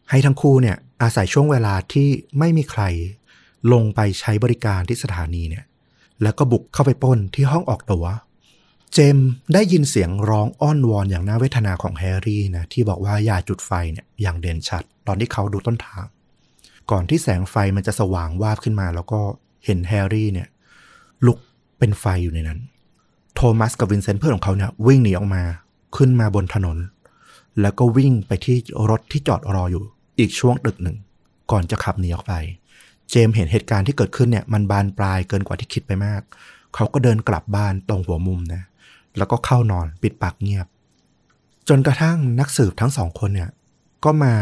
[0.09, 2.07] ให้ทั้งคู่เนี่ยอาศัยช่วงเวลาที่
[2.39, 2.83] ไม่มีใคร
[3.73, 5.65] ลงไปใช้บริการที่สถานีเนี่ย
[6.23, 8.05] แล้วก็บุกเข้าไปป้นที่ห้องออกตั๋ว
[8.93, 9.17] เจมส์
[9.53, 16.05] ได้ยินเสียงร้องอ้อนวอนอย่างน่าเวทนาของแฮร์รี่นะที่บอกว่าอย่าจุดไฟเนี่ยอย่างเด่นชัด ตอนที่เขาดูต้นทาง
[16.91, 19.19] ก่อนที่แสงไฟมันจะสว่างวาบขึ้นมา แล้วก็
[19.65, 20.47] เห็นแฮร์รี่เนี่ย
[21.25, 21.37] ลุก
[21.77, 22.59] เป็นไฟอยู่ในนั้น
[23.39, 25.43] โทมัสกับวินเซนต์เพื่อนของเขาเนี่ยวิ่งหนีออกมา
[25.97, 26.77] ขึ้นมาบนถนน
[27.61, 28.57] แล้วก็วิ่งไปที่
[28.89, 29.83] รถที่จอดรออยู่
[30.19, 30.97] อีกช่วงตึกหนึ่ง
[31.51, 32.33] ก่อนจะขับหนีออกไป
[33.09, 36.21] เจมเห็นเหตุการณ์ที่เกิดขึ้นเนี่ยมันบานปลายเกินกว่าที่คิดไปมาก
[36.75, 38.61] เขาก็เดินกลับบ้านตรงหัวมุมนะ
[39.17, 40.67] แล้วก็เข้านอนปิดปากเงียบ
[41.69, 43.49] จนกระทั่งนักสืบทั้งสองคนเนี่ย
[44.05, 44.33] ก็มา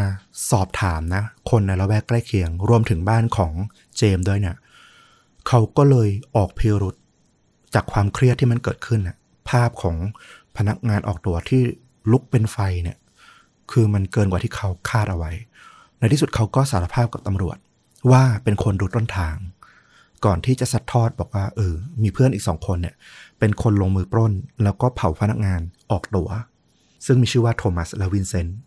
[0.52, 3.54] สอบถามนะ คนในละแวกใกล้เคียง รวมถึงบ้านของ
[3.98, 4.56] เจมด้วยเนี่ย
[5.48, 6.96] เขาก็เลยออกพิรุษ
[7.76, 9.18] จากความเครียดที่มันเกิดขึ้นน่ะ
[9.50, 9.96] ภาพของ
[10.58, 11.62] พนักงานออกตัวที่
[12.12, 12.98] ลุกเป็นไฟเนี่ย
[13.72, 15.32] คือมันเกินกว่าที่เขาคาดเอาไว้
[16.00, 17.58] ในที่สุดเขาก็สารภาพกับตำรวจ
[18.12, 19.36] ว่าเป็นคนดูต้นทาง
[20.26, 22.96] ก่อนที่จะสัดทอดบอกว่าเออ มีเพื่อนอีกสองคนเนี่ย
[23.40, 24.34] เป็นคนลงมือปล้น
[24.64, 25.62] แล้วก็เผาพนักงาน
[25.92, 26.30] ออกตัว
[27.06, 28.58] ซึ่งมีชื่อว่าโทมัสและวินเซนต์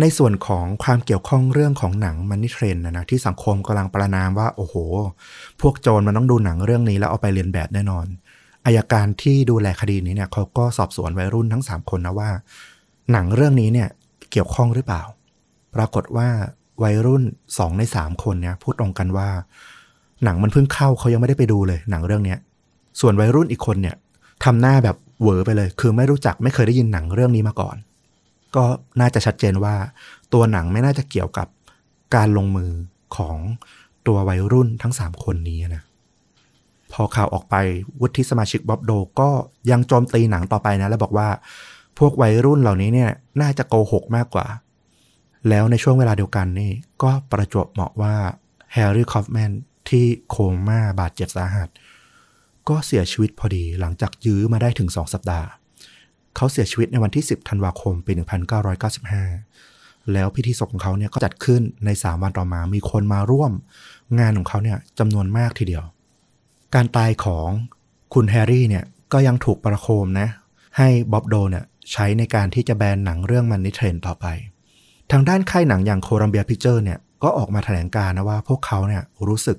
[0.00, 4.74] ในส่วนของความเกี่ยวข้องเรื่องของหนังมันนี่เทรนนะนะที่สังคมกำลังประนามว่า โอ้โห
[5.60, 8.06] พวกโจรมันต้องดูหนังเรื่องนี้แล้วเอาไปเรียนแบบแน่นอน
[8.66, 12.30] อายการที่ดูแลคดีนี้เนี่ยเขาก็สอบสวนวัยรุ่นทั้ง 3 คนนะว่า
[13.12, 13.88] หนังเรื่องนี้เนี่ย
[14.30, 15.02] เกี่ยวข้องหรือเปล่า
[15.74, 16.28] ปรากฏว่า
[16.82, 17.22] วัยรุ่น
[17.58, 19.28] สองในสามคนเนี่ยพูดตรงกันว่า
[20.24, 22.38] หนังมันเพิ่งเข้าเขายังไม่ได้ไปดูเลย หนังเรื่องเนี้ย
[23.00, 23.96] ส่วนวัยรุ่นอีกคนเนี่ย
[24.44, 27.76] ทำหน้าแบบเหวอไปเลย คือไม่รู้จักไม่เคยได้ยินหนังเรื่องนี้มาก่อน
[28.56, 28.64] ก็
[29.00, 29.74] น่าจะชัดเจนว่า
[30.32, 31.48] ตัวหนังไม่น่าจะเกี่ยวกับ
[32.14, 32.72] การลงมือ
[33.16, 33.36] ของ
[34.06, 35.82] ตัววัยรุ่นทั้งสามคนนี้นะ
[36.92, 37.54] พอข่าวออกไป
[38.00, 39.30] วุฒิสมาชิกบ๊อบโดก็
[39.70, 41.28] ยังโจมตีหนังต่อไปนะแล้วบอกว่า
[41.98, 44.46] พวกวัยรุ่นเหล่านี้เนี่ยน่าจะโกหกมากกว่า
[45.48, 48.14] แล้วในช่วงเวลาเดียวกันนี่ก็ประจวบเหมาะว่า
[48.72, 49.52] แฮร์รี่คอฟแมน
[49.88, 50.36] ที่โค
[50.68, 51.68] ม่าบาดเจ็บสาหัส
[52.68, 55.46] ก็เสียชีวิตพอดีหลังจากยื้อมาได้ถึง2สัปดาห์
[56.38, 58.12] เขาเสียชีวิตในวันที่ 10 ธันวาคม ปี
[59.36, 63.52] 1995 แล้วพิธีศพของเขาเนี่ยก็จัดขึ้นใน 3 วันต่อมา มีคนมาร่วม
[64.20, 65.84] งานของเขาเนี่ยจำนวนมากทีเดียว
[66.74, 67.48] การตายของ
[68.14, 70.28] คุณแฮร์รี่เนี่ยก็ยังถูกประโคมนะ
[70.78, 74.26] ให้บ๊อบโดเนี่ยใช้ในการที่จะแบนหนังเรื่องมันนิเทรนต่อไป
[75.12, 79.58] ทางด้านค่ายหนังอย่างโคลัมเบียพิเจอร์เนี่ยก็ออกมาแถลงการนะว่าพวกเขาเนี่ยรู้สึก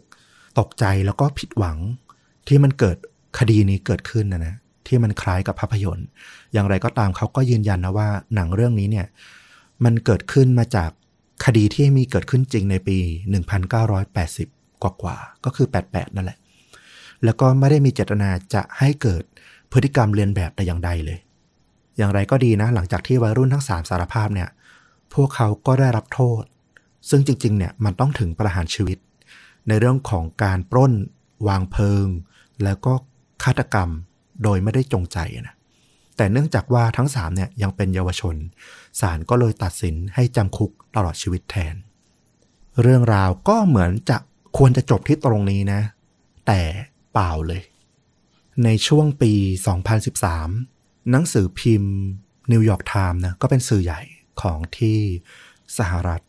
[0.60, 1.78] ตกใจแล้วก็ผิดหวัง
[2.48, 2.98] ที่มันเกิด
[3.40, 4.56] คดีนี้เกิดขึ้นนะนะ
[4.88, 6.08] ที่มันคล้ายกับภาพยนตร์
[6.54, 9.08] อย่างไรก็ตามเขาก็ยืนยันนะว่าหนังเรื่องนี้เนี่ย
[9.84, 10.90] มันเกิดขึ้นมาจาก
[11.46, 12.98] คดีที่มีเกิดขึ้นจริงในปี
[13.70, 16.38] 1980 กว่ากว่าก็คือ 88 นั่นแหละ
[17.24, 19.24] แล้วก็ไม่ได้มีเจตนาจะให้เกิด
[19.72, 21.20] พฤติกรรมเรียนแบบแต่อย่างใดเลย
[21.98, 24.50] อย่างไรก็ดีนะ หลังจากที่วัยรุ่นทั้งสามสารภาพเนี่ย
[25.14, 26.44] พวกเขาก็ได้รับโทษ
[27.10, 28.98] ซึ่งจริงๆ เนี่ยมันต้องถึงประหารชีวิต
[29.68, 30.94] ในเรื่องของการปล้น
[31.48, 32.08] วางเพลิง
[32.64, 32.94] แล้วก็
[33.44, 33.90] ฆาตกรรม
[34.44, 35.56] โดยไม่ได้จงใจนะ
[36.18, 38.36] แต่เนื่องจากว่าทั้งสามเนี่ยยังเป็นเยาวชน
[39.00, 41.76] ศาลก็เลยตัดสินให้จำคุกตลอดชีวิตแทน
[42.82, 44.18] เรื่องราวก็เหมือนจะ
[44.58, 45.82] ควรจะจบที่ตรงนี้นะ
[46.48, 46.62] แต่
[47.14, 47.62] เปล่าเลย
[48.64, 49.34] ในช่วงปี
[50.22, 51.96] 2013 หนังสือพิมพ์
[52.52, 54.02] นิวยอร์กไทม์นะก็เป็นสื่อใหญ่
[54.42, 54.98] ของที่
[55.78, 56.22] สหรัฐ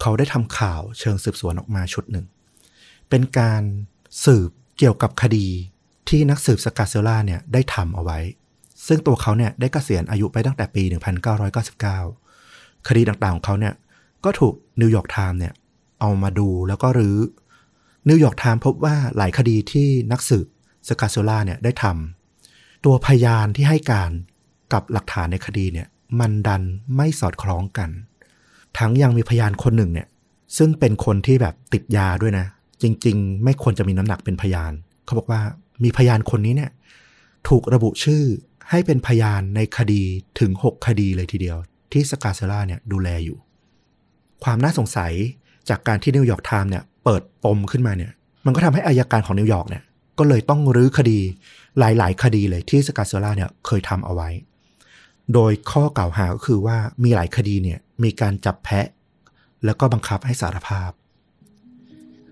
[0.00, 2.26] เขาได้ทำข่าวเชิงสืบสวนออกมาชุดหนึ่ง
[3.10, 3.62] เป็นการ
[4.24, 5.46] สืบเกี่ยวกับคดี
[6.08, 8.18] ที่นักสืบสกาเซล่าเนี่ยได้ทำเอาไว้
[8.86, 10.82] ซึ่งตัวเขาเนี่ยได้เกษียณอายุไปตั้งแต่ปี
[12.04, 13.74] 1999 คดีต่างๆของเขาเนี่ย
[14.24, 15.52] ก็ถูกนิวยอร์กไทม์เนี่ย
[16.00, 17.18] เอามาดูแล้วก็รื้อ
[18.08, 20.46] นิวยอร์กไทม์พบว่าหลายคดีที่นักสืบ
[20.88, 24.10] สกาเซล่าเนี่ยได้ทำตัวพยานที่ให้การ
[24.72, 25.86] กับหลักฐานในคดีเนี่ย
[26.20, 26.62] มันดัน
[26.96, 27.90] ไม่สอดคล้องกัน
[28.78, 30.08] ทั้งยังมีพยานคนหนึ่งเนี่ย
[30.56, 32.46] ซึ่งเป็นคนที่แบบติดยาด้วยนะ
[32.82, 34.72] จริง ๆ ไม่ควรจะมีน้ำหนักเป็นพยาน
[35.04, 35.40] เขาบอกว่า
[35.82, 36.70] มีพยานคนนี้เนี่ย
[37.48, 38.22] ถูกระบุชื่อ
[38.70, 40.02] ให้เป็นพยานในคดี
[40.40, 41.56] ถึง 6 คดีเลยทีเดียว
[41.92, 43.38] ที่สกาเซล่าเนี่ยดูแลอยู่
[44.44, 45.12] ความน่าสงสัย
[45.68, 48.12] จากการที่นิวยอร์กไทม์เนี่ยเปิดปมขึ้นมาเนี่ย
[48.44, 49.84] มันก็ทำให้อายการของนิวยอร์กเนี่ย
[50.18, 51.18] ก็เลยต้องรื้อคดี
[51.78, 54.30] หลาย ๆ คดีเลยที่สกาเซล่าเนี่ยเคยทำเอาไว้
[55.34, 58.86] โดยข้อกล่าวหาก็คือว่ามีหลายคดีเนี่ยมีการจับแพะ
[59.64, 60.90] แล้วก็บังคับให้สารภาพ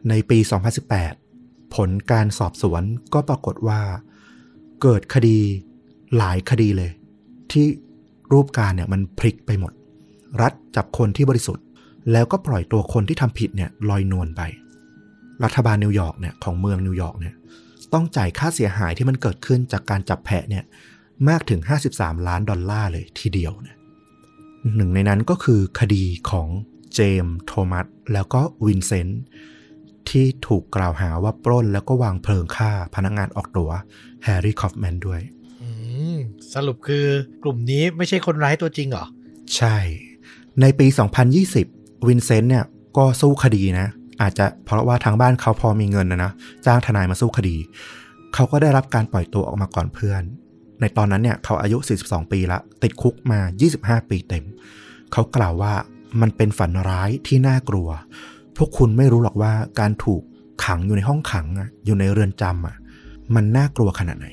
[0.09, 0.38] ในปี
[0.83, 1.22] 2018
[1.75, 2.83] ผลการสอบสวน
[3.15, 3.81] ก็ปรากฏว่า
[4.83, 5.39] เกิดคดี
[6.17, 6.91] หลายคดีเลย
[7.53, 7.67] ที่
[8.33, 9.73] รูปการเนี่ยมันพลิกไปหมด
[10.43, 11.65] รัฐจับคนที่บริสุทธิ์
[12.13, 14.43] แล้วก็ปล่อยตัวคนที่ทำผิดเนี่ยลอยนวลไป
[15.45, 17.35] รัฐบาลนิวยอร์กเนี่ยของเมืองนิวยอร์กเนี่ย
[17.93, 20.65] ต้องจ่ายค่าเสียหายที่มันเกิดขึ้นจากการจับแพะเนี่ย
[21.29, 21.61] มากถึง
[21.95, 23.77] 53 ล้านดอลลาร์เลยทีเดียวนะ
[24.77, 26.49] หนึ่งในนั้นก็คือคดีของ
[26.95, 29.23] เจมส์โทมัสแล้วก็วินเซนต์
[30.11, 33.71] ที่ถูกกล่าวหาว่าปล้นแล้วก็วางเพลิงฆ่าพนักงานออกตั๋ว
[34.25, 35.21] แฮร์รี่คอฟแมนด้วย
[35.62, 35.69] อื
[36.15, 36.17] ม
[36.55, 37.07] สรุปคือ
[37.43, 39.07] กลุ่มนี้ไม่ใช่คนร้ายตัวจริงเหรอ
[39.57, 39.77] ใช่
[40.61, 40.87] ในปี
[41.47, 42.65] 2020 วินเซนต์เนี่ย
[42.97, 43.88] ก็สู้คดีนะ
[44.23, 46.33] อาจจะเพราะว่าทางบ้านเขาพอมีเงินนะนะ
[46.67, 47.57] จ้างทนายมาสู้คดี
[48.35, 50.23] เขาก็ได้รับการปล่อยตัวออกมาก่อนเพื่อน
[50.81, 53.41] ในตอนนั้นเนี่ยเขาอายุ 42 ปีละ ติดคุกมา
[53.75, 54.45] 25 ปีเต็ม
[55.12, 55.75] เขากล่าวว่า
[56.21, 57.88] มันเป็นฝันร้ายที่น่ากลัว
[58.57, 60.23] พวกคุณไม่รู้หรอกว่าการถูก
[60.65, 62.77] ขังอยู่ในห้องขังอะอยู่ในเรือนจำอะ
[63.35, 64.29] มันน่ากลัวขนาดไหน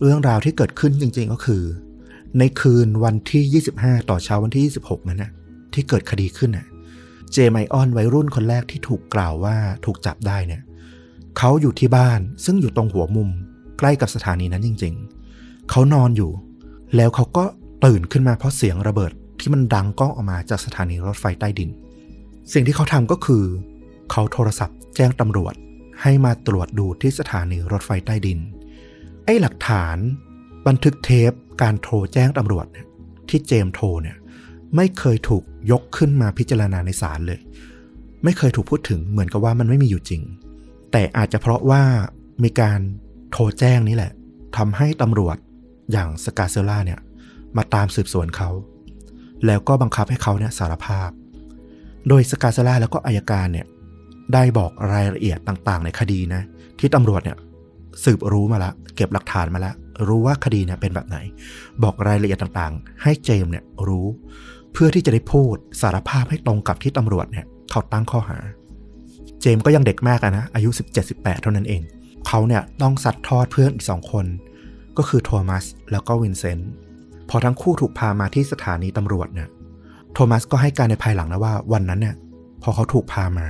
[0.00, 1.62] เรื่องราวที่เกิดขึ้นจริงๆก็คือ
[2.38, 5.30] ในคืนวันที่ 25 ต่อเช้าวันที่ 26 นั้นนะ
[5.74, 6.66] ที่เกิดคดีขึ้นน่ะ
[7.32, 10.62] เจไมออนวัยรุ่นคนแรกที่ถูกกล่าวว่าถูกจับได้เนี่ย
[11.38, 13.28] เขาอยู่ที่บ้านซึ่งอยู่ตรงหัวมุม
[13.78, 14.94] ใกล้กับสถานีนั้นจริง
[15.32, 16.30] ๆ เขานอนอยู่
[16.96, 17.44] แล้วเขาก็
[17.84, 21.70] ตื่นขึ้นมาเพราะเสียงระเบิดที่มันดังก้องออกมาจากสถานีรถไฟใต้ดิน
[22.52, 23.44] สิ่งที่เขาทำก็คือ
[24.10, 25.54] เขาโทรศัพท์แจ้งตำรวจ
[26.02, 28.38] ให้มาตรวจดูที่สถานีรถไฟใต้ดิน
[29.24, 29.96] ไอ้หลักฐาน
[30.66, 31.32] บันทึกเทป
[31.62, 32.66] การโทรแจ้งตำรวจ
[33.28, 34.16] ที่เจมส์โทรเนี่ย
[34.76, 37.40] ไม่เคยถูกยกขึ้นมาพิจารณาในศาลเลย
[38.24, 40.22] ไม่เคยถูกพูดถึงเหมือนกับว่ามันไม่มีอยู่จริง
[40.92, 41.82] แต่อาจจะเพราะว่า
[42.42, 42.80] มีการ
[43.32, 44.12] โทรแจ้งนี่แหละ
[44.56, 45.36] ทำให้ตำรวจ
[45.92, 47.00] อย่างสกาเซล่าเนี่ย
[47.56, 48.50] มาตามสืบสวนเขา
[49.46, 51.10] แล้วก็บังคับให้เขาเนี่ยสารภาพ
[52.08, 53.66] โดยสกาซาล่าแล้วก็อายการเนี่ย
[54.34, 56.42] ได้บอกรายละเอียดต่างๆ ในคดีนะ
[56.78, 57.36] ที่ตำรวจเนี่ย
[58.04, 59.74] สืบรู้มาแล้วเก็บหลักฐานมาแล้ว
[60.08, 61.18] รู้ว่าคดีเนี่ยเป็นแบบไหน
[61.82, 64.06] บอกรายละเอียดต่างๆ ให้เจมเนี่ยรู้
[64.72, 68.38] เพื่อที่จะได้พูดสารภาพให้ตรงกับที่ตำรวจเนี่ยเขาตั้งข้อหา
[69.40, 70.70] เจมก็ยังเด็กมากนะ อายุ
[71.06, 71.82] 17-18 เท่านั้นเอง
[72.26, 74.26] เขาเนี่ยต้องซัดทอดเพื่อนอีกสองคน
[74.96, 76.72] ก็คือโทมัสแล้วก็วินเซนต์
[77.28, 79.48] พอทั้งคู่ถูกพามาที่สถานีตำรวจเนี่ย
[80.18, 82.16] โทมัสก็ให้การในภายหลังนะว่าวันนั้นเนี่ย
[82.62, 83.48] พอเขาถูกพามา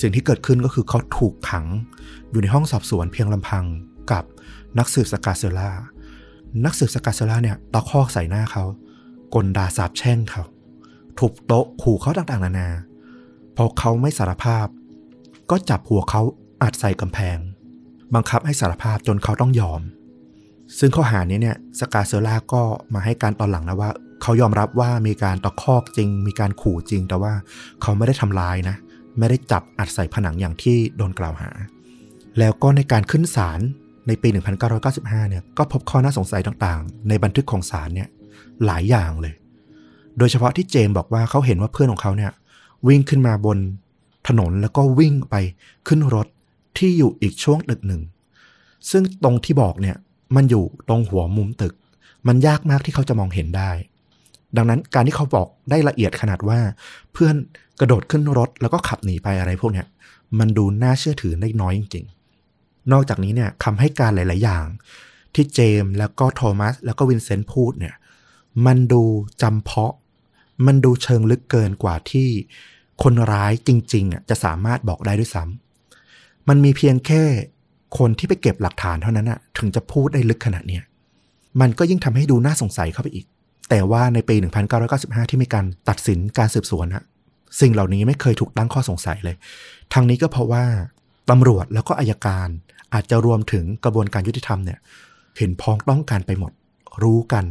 [0.00, 1.66] สิ่งที่เกิดขึ้นก็คือเขาถูกขัง
[2.30, 3.64] อยู่ในห้องสอบสวนเพียงลำพัง
[4.12, 4.24] กับ
[4.78, 5.70] นักสืบสกาเซล่า
[6.64, 8.64] นักสืบสกาเซล่าเนี่ยตะคอกใส่หน้าเขา
[9.34, 10.42] กลด่าสาบแช่งเขา
[11.18, 12.68] ทุบโต๊ะขู่เขาต่างๆ นานา
[13.56, 14.66] พอเขาไม่สารภาพ
[15.50, 16.22] ก็จับหัวเขา
[16.62, 17.38] อัดใส่กำแพง
[18.14, 19.80] บังคับให้สารภาพจนเขาต้องยอม
[20.78, 22.62] ซึ่งข้อหานี้เนี่ยสกาเซล่าก็
[22.94, 23.90] มาให้การตอนหลังนะว่า
[24.22, 27.32] เขายอมรับว่ามีการตะคอกจริง มีการขู่จริง แต่ว่า
[27.82, 28.76] เขาไม่ได้ทำร้ายนะ
[29.18, 31.50] ไม่ได้จับอัดใส่ผนังอย่างที่โดนกล่าวหา
[32.38, 33.60] แล้วก็ในการขึ้นศาล
[34.06, 34.28] ในปี
[34.74, 38.08] 1995 เนี่ย ก็พบข้อน่าสงสัยต่างๆ ในบันทึกของศาลเนี่ย
[38.66, 39.34] หลายอย่างเลย
[40.18, 42.32] โดยเฉพาะที่เจมบอกว่าเขาเห็นว่าเพื่อนของเขาเนี่ย
[42.88, 43.58] วิ่งขึ้นมาบน
[44.28, 45.34] ถนนแล้วก็วิ่งไป
[45.88, 46.26] ขึ้นรถ
[46.78, 48.02] ที่อยู่อีกช่วงตึกหนึ่ง
[48.90, 49.96] ซึ่งตรงที่บอกเนี่ย
[50.36, 51.74] มันอยู่ตรงหัวมุมตึก
[52.26, 53.70] มันยากมากที่เขาจะมองเห็นได้
[54.56, 56.60] ดังนั้นการที่เขาบอกได้ละเอียดขนาดว่า
[57.12, 57.36] เพื่อน
[57.80, 59.86] กระโดดขึ้นรถแล้วก็ขับหนีไปอะไรพวกเนี้ย
[60.38, 62.06] มันดูน่าเชื่อถือได้น้อยจริง
[62.48, 64.66] ๆ นอกจากนี้เนี่ยคำให้การหลาย ๆ อย่าง
[65.34, 67.94] ที่เจมส์แล้วก็โทมัสแล้วก็วินเซนต์พูดเนี่ย
[68.66, 69.02] มันดู
[69.42, 69.94] จำเพาะ
[70.66, 72.28] มันดูเชิงลึกเกินกว่าที่
[73.02, 77.22] คนร้ายจริงๆอะจะสามารถบอกได้ด้วยซ้ำมันมีเพียงแค่
[77.98, 80.82] คนที่ไปเก็บหลักฐานเท่านั้นอะถึงจะพูดได้ลึกขนาดเนี้ย
[81.60, 83.26] มันก็ยิ่งทำให้ดูน่าสงสัยเข้าไปอีก
[83.70, 84.36] แต่ว่าในปี
[84.82, 87.04] 1995 ที่มีการตัดสินการสืบสวนอะ
[87.60, 89.36] สิ่งเหล่านี้ไม่เคยถูกตั้งข้อสงสัยเลย
[89.92, 90.64] ทางนี้ก็เพราะว่า
[91.30, 92.48] ตำรวจแล้วก็อายการ
[92.94, 94.78] อาจจะรวมถึงกระบวนการยุติธรรมเนี่ย
[95.38, 96.52] เห็นพ้องต้องการไปหมด
[97.02, 97.44] รู้กัน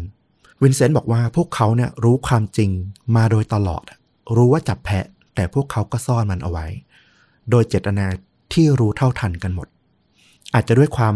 [0.61, 2.69] วินเซนต์บอกว่าพวกเขาเนี่ยรู้ความจริง
[3.15, 3.83] มาโดยตลอด
[4.35, 5.05] รู้ว่าจับแพะ
[5.35, 6.65] แต่พวกเขาก็ซ่อนมันเอาไว้
[7.49, 8.05] โดยเจตนา
[8.53, 9.67] ที่รู้เท่าทันกันหมด
[10.53, 11.15] อาจจะด้วยความ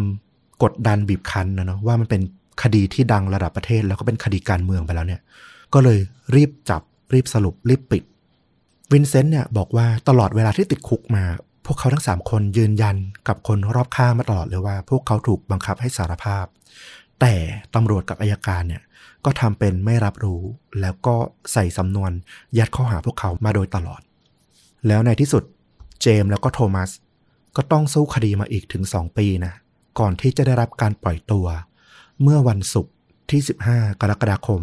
[0.63, 2.21] กดดันบีบคั้นนะเนาะว่ามันเป็น
[2.61, 5.21] คดีที่ดังระดับประเทศ แล้วก็เป็นคดีการเมืองไปแล้วเนี่ย
[5.73, 5.99] ก็เลย
[6.35, 6.81] รีบจับ
[7.13, 8.03] รีบสรุปรีบปิด
[8.91, 11.23] วินเซนต์เนี่ยบอกว่าตลอดเวลาที่ติดคุกมา
[11.65, 12.95] พวกเขาทั้งสามคนยืนยัน
[13.27, 16.45] กับคนรอบข้างมาตลอดเลยว่า พวกเขาถูกบังคับให้สารภาพ
[17.21, 17.33] แต่
[17.75, 18.83] ตำรวจกับอายการเนี่ย
[19.25, 20.41] ก็ทำเป็นไม่รับรู้
[20.81, 21.15] แล้วก็
[21.53, 22.11] ใส่สำนวน
[22.57, 24.01] ยัดข้อหาพวกเขามาโดยตลอด
[24.87, 25.43] แล้วในที่สุด
[26.01, 26.89] เจมส์แล้วก็โทมัส
[27.55, 29.53] ก็ต้องสู้คดีมาอีกถึง 2 ปีนะ
[29.99, 31.45] ก่อนที่จะได้รับการปล่อยตัว
[32.23, 32.93] เมื่อวันศุกร์
[33.29, 34.61] ที่ 15 กรกฎาคม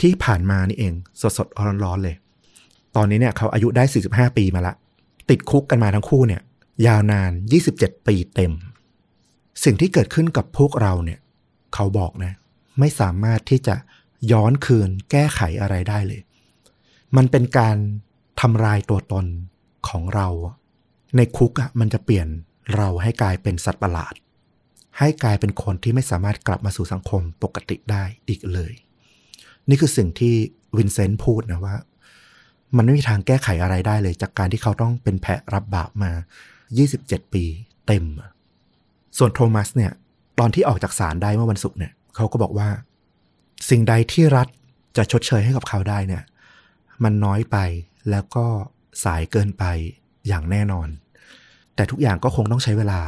[0.00, 0.94] ที่ผ่านมานี่เอง
[1.38, 2.16] สดๆร้อนๆเลย
[2.96, 4.74] ตอนนี้เนี่ยเขาอายุได้ 45 ปีมาละ
[5.30, 6.42] ติดคุกกันมาทั้งคู่เนี่ย
[6.86, 7.30] ยาวนาน
[7.70, 8.52] 27 ปีเต็ม
[9.64, 11.18] สิ่งที่เกิดขึ้นกับพวกเราเนี่ย
[11.74, 12.32] เขาบอกนะ
[12.78, 13.74] ไม่สามารถที่จะ
[14.32, 16.20] ย้อนคืนแก้ไขอะไรได้เลย
[17.16, 17.76] มันเป็นการ
[18.40, 19.26] ทำลายตัวตน
[19.88, 20.28] ของเรา
[21.16, 22.28] ในคุกอะ่ะมันจะเปลี่ยน
[22.76, 24.14] เราให้กลายเป็นสัตว์ประหลาด
[24.98, 28.72] ให้กลายเป็นคนที่ไม่สามารถกลับมาสู่สังคมปกติได้อีกเลย
[29.68, 30.34] นี่คือสิ่งที่
[30.76, 31.76] วินเซนต์พูดนะว่า
[32.76, 36.12] มันไม่มีทางแก้ไขอะไรได้เลย จากการที่เขาต้องเป็นแพะรับบาปมา
[36.72, 37.44] 27 ปี
[37.86, 38.04] เต็ม
[39.18, 39.92] ส่วนโทมัสเนี่ย
[40.38, 42.68] ตอนที่ออกจากศาลได้เมื่อวันศุกร์เนี่ยเขาก็บอกว่า
[43.70, 44.48] สิ่งใดที่รัฐ
[44.96, 46.22] จะชดเชยให้กับเขาได้เนี่ย
[47.04, 47.56] มันน้อยไป
[48.10, 48.46] แล้วก็
[49.04, 49.64] สายเกินไป
[50.28, 50.88] อย่างแน่นอน
[51.74, 53.00] แต่ทุกอย่างก็คงต้องใช้เวลา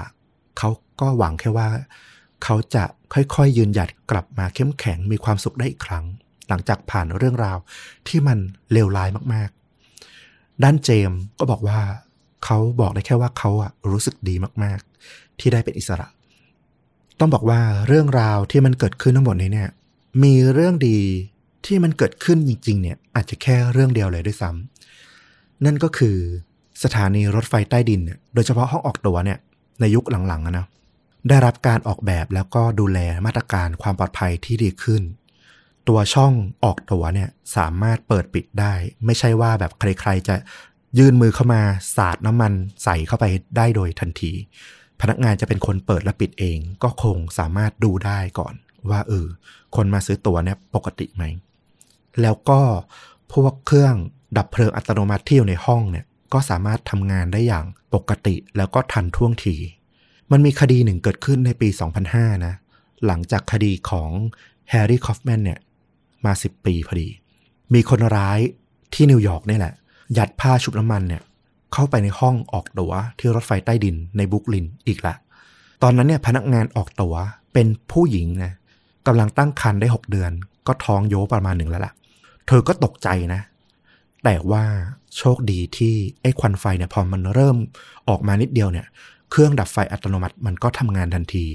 [0.58, 0.70] เขา
[1.02, 1.68] ก็หวังแค่ว่า
[2.44, 2.84] เขาจะ
[3.14, 6.04] ค่อยๆยืนหยัดกลับมาเข้มแข็งมีความสุขได้อีกครั้ง
[6.48, 7.58] หลังจากผ่านเรื่องราว
[8.08, 8.38] ที่มัน
[8.72, 11.80] เลวร้ายมากๆ ด้านเจมส์ก็บอกว่า
[12.44, 16.08] เขาบอกได้แค่ว่าเขาอะรู้สึกดีมากๆ ที่ได้เป็นอิสระ
[17.20, 19.70] ต้องบอกว่าเรื่องราวที่มันเกิดขึ้นทั้งหมดนี้เนี่ย
[20.22, 20.98] มีเรื่องดี
[21.66, 26.16] ที่มันเกิดขึ้นจริง ๆ เนี่ย อาจจะแค่เรื่องเดียวเลยด้วยซ้ำนั่นก็คือ
[26.82, 29.38] สถานีรถไฟใต้ดินเนี่ยโดยเฉพาะห้องออกตัวเนี่ย
[29.80, 30.66] ในยุคหลังๆนะ
[31.28, 35.02] ได้รับการออกแบบแล้วก็ดูแลมาตรการความปลอดภัยที่ดีขึ้น
[35.88, 36.32] ตัวช่อง
[36.64, 40.36] ออกตั๋วเนี่ยสามารถเปิดปิดได้ ไม่ใช่ว่าแบบใครๆจะ
[40.98, 41.62] ยื่นมือเข้ามา
[41.96, 42.52] สาดน้ำมัน
[42.84, 43.24] ใส่เข้าไป
[43.56, 44.32] ได้โดยทันที
[45.00, 48.54] พนักงานจะเป็นคนเปิดและปิดเอง ก็คงสามารถดูได้ก่อน
[48.90, 49.26] ว่าเออ
[49.76, 51.24] คนมาซื้อตั๋วเนี่ยปกติไหม
[52.22, 52.60] แล้วก็
[53.32, 53.94] พวกเครื่อง
[54.36, 57.64] ดับเพลิงอัตโนมัติที่อยู่ในห้องเนี่ยก็สามารถทำงานได้อย่าง
[57.94, 59.56] ปกติแล้วก็ทันท่วงที
[60.32, 61.68] มันมีคดีหนึ่งเกิดขึ้นในปี
[62.06, 62.54] 2005 นะ
[63.06, 64.10] หลังจากคดีของ
[64.70, 65.58] แฮร์รี่คอฟแมนเนี่ย
[66.24, 67.08] มา 10 ปีพอดี
[67.74, 68.40] มีคนร้าย
[68.94, 69.74] ที่นิวยอร์กนี่แหละ
[70.18, 71.22] ยัดผ้าชุบน้ำมันเนี่ย
[71.72, 75.14] เข้าไปในห้องออกตั๋วที่รถไฟใต้ดินในบรูคลินอีกละ
[75.82, 77.14] ตอนนั้นเนี่ยพนักงานออกตั๋ว
[77.52, 78.52] เป็นผู้หญิงนะ
[79.06, 80.32] กำลังตั้งครรภ์ได้หกเดือน
[80.66, 81.92] ก็ท้องโยประมาณหนึ่งแล้วล่ะ
[82.46, 83.40] เธอก็ตกใจนะ
[84.24, 84.64] แต่ว่า
[85.18, 87.56] โชคดีที่ไอ้ควันไฟเนี่ยพอมันเริ่ม
[88.08, 88.86] ออกมานิดเดียวเนี่ย
[89.34, 91.46] เครื่องดับไฟอัตโนมัติมันก็ทำงานทันที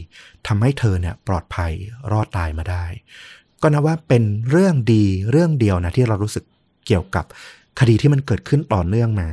[0.47, 1.71] ทำให้เธอเนี่ยปลอดภัย
[2.11, 2.85] รอดตายมาได้
[3.61, 6.43] ก็นับว่าเป็นเรื่องดีเรื่องเดียวนะที่เรารู้สึก
[6.87, 7.25] เกี่ยวกับ
[7.79, 9.27] คดีที่มันเกิดขึ้นต่อเนื่องมา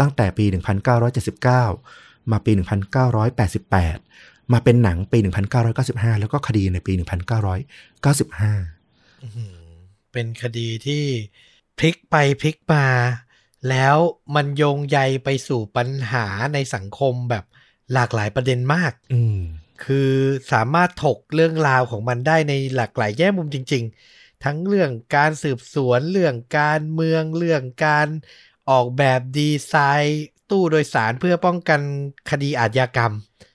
[0.00, 0.44] ตั้งแต่ปี
[1.58, 2.52] 1979 มาปี
[3.72, 5.18] 1988 มาเป็นหนังปี
[5.68, 7.02] 1995 แล้วก็คดีในปี 1995
[9.22, 9.56] อื้อหือ
[10.12, 11.04] เป็นคดีที่
[11.78, 12.86] พลิกไปพลิกมา
[13.68, 13.96] แล้ว
[14.34, 17.44] มันโยงใยไปสู่ปัญหาในสังคมแบบ
[17.94, 19.38] หลากหลายประเด็นมาก อืม
[19.84, 20.12] คือ
[20.52, 23.84] สามารถถกเรื่องราวของมันได้ในหลากหลายแง่มุมจริง
[24.14, 28.08] ๆ ทั้งเรื่องการสืบสวนเรื่องการเมืองเรื่องการ
[28.70, 31.80] ออกแบบดีไซน์ตู้โดยสารเพื่อป้องกัน
[32.30, 33.12] คดีอาชญากรรม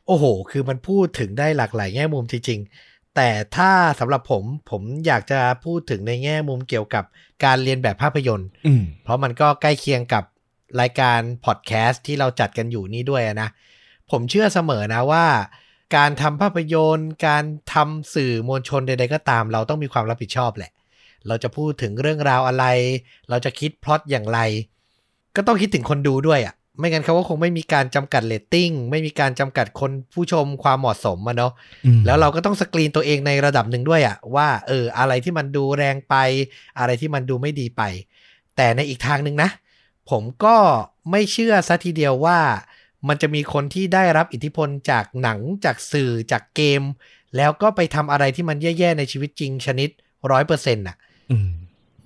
[0.07, 7.03] โอ้โห คือมันพูดถึงได้หลากหลายแง่มุมจริง ๆ แต่ถ้าสำหรับผมผมอยากจะพูดถึงในแง่มุมเกี่ยวกับ
[7.43, 10.23] การเลียนแบบภาพยนตร์อืมเพราะมันก็ใกล้เคียงกับ
[10.81, 13.49] รายการพอดแคสต์ที่เราจัดกันอยู่นี่ด้วยนะ
[14.11, 15.25] ผมเชื่อเสมอนะว่า
[15.95, 17.43] การทำภาพยนตร์ การ
[17.73, 20.71] ทำสื่อมวลชนใด ๆ ก็ตาม เราต้องมีความรับผิดชอบแหละ
[21.27, 22.65] เราจะพูดถึงเรื่องราวอะไร
[23.29, 24.39] เราจะคิดพล็อตอย่างไร
[25.35, 31.51] ก็ต้องคิดถึงคนดูด้วยอะ่ะไม่งั้นเขาก็คงไม่มีการจำกัดเรตติ้งไม่มีการจำกัดคนผู้ชมความเหมาะสมอะเนาะ
[31.85, 36.15] อืมแล้วเราก็ต้องสกรีนตัวเองในระดับหนึ่งด้วยอะว่าเอออะไรที่มันดูแรงไป
[36.79, 37.81] อะไรที่มันดูไม่ดีไป
[38.55, 39.49] แต่ในอีกทางหนึ่งนะ
[40.09, 40.57] ผมก็
[41.11, 42.39] ไม่เชื่อซะทีเดียวว่า
[43.07, 46.81] มันจะมีคนที่ได้รับอิทธิพลจากหนังจากสื่อจากเกม
[47.37, 49.89] แล้วก็ไปทำอะไรที่มันแย่ๆในชีวิตจริงชนิด
[50.31, 50.95] ร้อยเปอร์เซ็นต์่ะ
[51.31, 51.49] อืม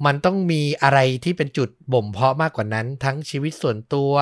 [0.05, 4.13] มันต้องมีอะไรที่เป็นจุดบ่มเพาะมากกว่านั้น ทั้งชีวิตส่วนตัว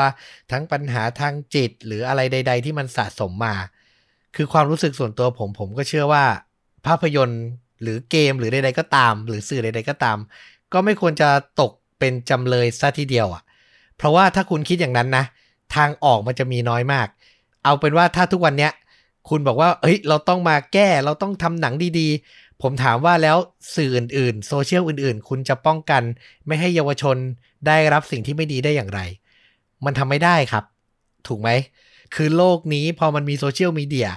[0.52, 3.56] ทั้งปัญหาทางจิต หรืออะไรใด ๆ ที่มันสะสมมา
[4.36, 6.26] คือความรู้สึกส่วนตัวผมผมก็เชื่อว่า
[6.88, 7.44] ภาพยนตร์
[7.82, 10.18] หรือเกมหรือใด ๆ ก็ตาม หรือสื่อใด ๆ ก็ตาม
[10.74, 11.30] ก็ไม่ควรจะ
[11.62, 13.44] ตกเป็นจำเลยซะทีเดียวอะ
[13.98, 15.26] เพราะว่าถ้าคุณคิดอย่างนั้นนะ
[15.76, 17.08] ทางออกมันจะมีน้อยมาก
[17.64, 18.72] เอาเป็นว่าถ้าทุกวันเนี้ย
[19.30, 23.38] คุณบอกว่าเฮ้ย เราต้องมาแก้ เราต้องทำหนังดีๆ ผมถามว่าแล้ว
[23.76, 26.04] สื่ออื่นๆ โซเชียลอื่นๆ คุณจะป้องกัน
[26.48, 27.18] ไม่ให้เยาวชน
[27.68, 29.02] ได้รับสิ่งที่ไม่ดีได้อย่างไร
[29.86, 30.64] มันทำไม่ได้ครับ
[31.28, 31.50] ถูกไหม
[32.16, 34.10] คือโลกนี้พอมันมีโซเชียลมีเดีย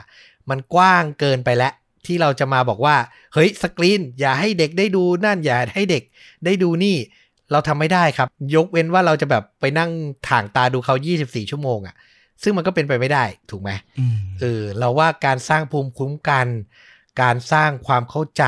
[0.50, 1.72] มันกว้างเกินไปแล้ว
[2.06, 2.96] ที่เราจะมาบอกว่า
[3.34, 6.02] เฮ้ย สกรีน อย่าให้เด็กได้ดูนั่น อย่าให้เด็ก
[6.44, 6.96] ได้ดูนี่
[7.52, 9.90] เราทำไม่ได้ครับ ยกเว้นว่าเราจะแบบไปนั่ง
[10.28, 11.94] ถ่างตาดูเขา 24 ชั่วโมงอะ
[12.42, 16.46] ซึ่งมันก็เป็นไปไม่ได้ถูกไหมอืมเออเราว่าการสร้างภูมิคุ้มกัน
[17.22, 18.44] การสร้างความเข้าใจ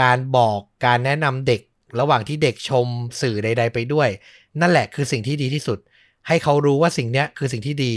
[0.00, 1.60] การบอกการแนะนำเด็ก
[2.00, 2.86] ระหว่างที่เด็กชม
[3.20, 4.08] สื่อใด ๆ ไปด้วย
[4.60, 5.78] นั่นแหละคือสิ่งที่ดีที่สุด
[6.28, 7.92] ให้เขารู้ว่าสิ่งเนี้ยคือสิ่งที่ดี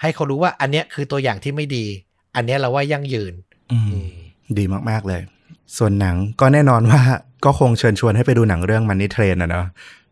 [0.00, 1.84] ให้เขารู้ว่าอันเนี้ยคือตัวอย่างที่ไม่ดี
[2.36, 3.34] อันเนี้ยเราว่ายั่งยืน
[3.72, 4.04] อืม
[4.58, 5.22] ดีมากๆเลย
[5.76, 7.00] ส่วนหนังก็แน่นอนว่า
[7.44, 9.66] ก็คงเชิญชวนให้ไปดูหนังเรื่องมันนี่เทรนนะเนาะ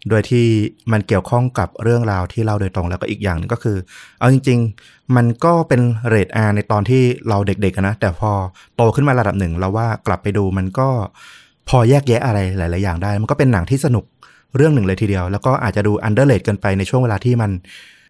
[0.09, 0.47] โดยที่
[0.93, 3.77] มันเกี่ยวข้องกับเรื่องราวที่เล่าโดยตรงแล้วก็อีกอย่างนึงก็คือ
[4.19, 8.31] เอาจริง ๆ มันก็เป็นเรทอาในตอนที่เราเด็กๆนะ แต่พอ
[8.77, 10.89] โตขึ้นมาระดับหนึ่งเราว่ากลับไปดูมันก็
[11.69, 14.05] พอแยกแยะอะไรหลาย ๆ อย่างได้ มันก็เป็นหนังที่สนุก
[14.57, 17.51] เรื่องหนึ่งเลยทีเดียว แล้วก็อาจจะดู underrated เกินไปในช่วงเวลาที่มัน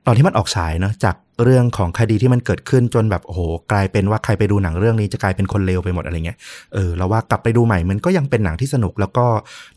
[0.07, 3.41] ตอนที่มันออกฉายเนาะจากเรื่องของคดีที่มันเกิดขึ้นจนแบบโอ้โห
[3.73, 6.39] กลายเป็นว่าใครไปดูหนังเรื่องนี้จะกลายเป็นคนเลวไปหมดอะไรเงี้ย
[6.75, 9.27] เออเราว่ากลับไปดูใหม่มันก็ยังเป็นหนังที่สนุก แล้วก็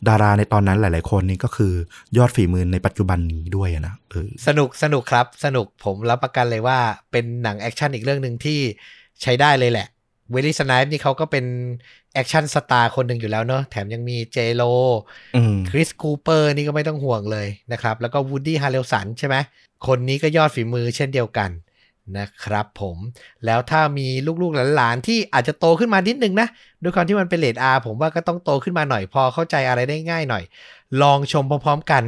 [0.08, 1.72] ดาราในตอนนั้นหลาย ๆ คนนี่ก็คือ
[2.16, 6.78] ยอดฝีมือในปัจจุบันนี้ด้วยนะเออสนุกสนุกครับสนุกผมรับประกันเลยว่า
[7.12, 8.58] เป็นหนัง action อีกเรื่องหนึ่งที่
[9.22, 9.88] ใช้ได้เลยแหละ
[10.32, 11.44] เวสลีย์สไนป์สนี่เขาก็เป็น
[12.14, 14.72] action star คนหนึ่งอยู่แล้วเนอะแถมยังมีเจโ ล
[15.36, 19.36] อืมคริสคูเปอร์นี่ก็ไม่ต้องห่วงเลยนะครับ แล้วก็วูดดี้ฮาร์เรลสันใช่ไหม
[19.86, 21.50] คนนี้ก็ยอดฝีมือเช่นเดียวกัน
[22.18, 22.96] นะครับผม
[23.44, 24.06] แล้วถ้ามี
[24.42, 26.48] ลูกๆหลานๆ ที่อาจจะโตขึ้นมานิดนึงนะ
[26.82, 30.44] ด้วยความที่มันเป็นเรต R ผมว่าก็ต้องโตขึ้นมาหน่อยพอเข้าใจอะไรได้ง่ายหน่อย
[31.02, 32.02] ลองชมพร้อมๆกัน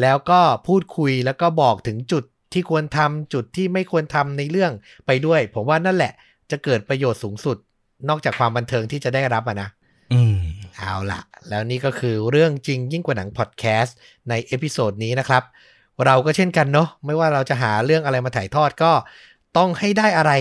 [0.00, 4.72] แล้วก็พูดคุยแล้วก็บอกถึงจุดที่ควรทำจุดที่ไม่ควรทำในเรื่อง
[5.06, 6.12] ไปด้วย ผมว่านั่นแหละ
[6.50, 7.56] จะเกิดประโยชน์สูงสุด
[8.08, 9.68] นอกจากความบันเทิงที่จะได้รับอะนะ
[10.12, 10.38] อืม
[10.76, 13.96] เอาละแล้วนี่ก็คือเรื่องจริงยิ่งกว่าหนังพอดแคสต์
[14.28, 15.42] ใน episode นี้นะครับ
[16.06, 18.92] เราก็เช่นกันเนาะไม่ว่าเราจะหาเรื่องอะไรมาถ่ายทอดก็
[19.56, 20.32] ต้องให้ได้อะไร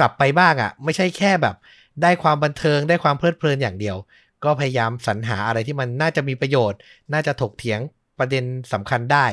[0.00, 1.56] กลับไปบ้างอะ่ะ ไม่ใช่แค่แบบ
[2.02, 3.96] ได้ความบันเทิงได้ความเพลิดเพลินอย่างเดียว
[4.44, 6.78] ก็พยายามสรรหาอะไรที่มันน่าจะมีประโยชน์
[7.12, 7.80] น่าจะถกเถียง
[8.18, 9.26] ประเด็นสำคัญได้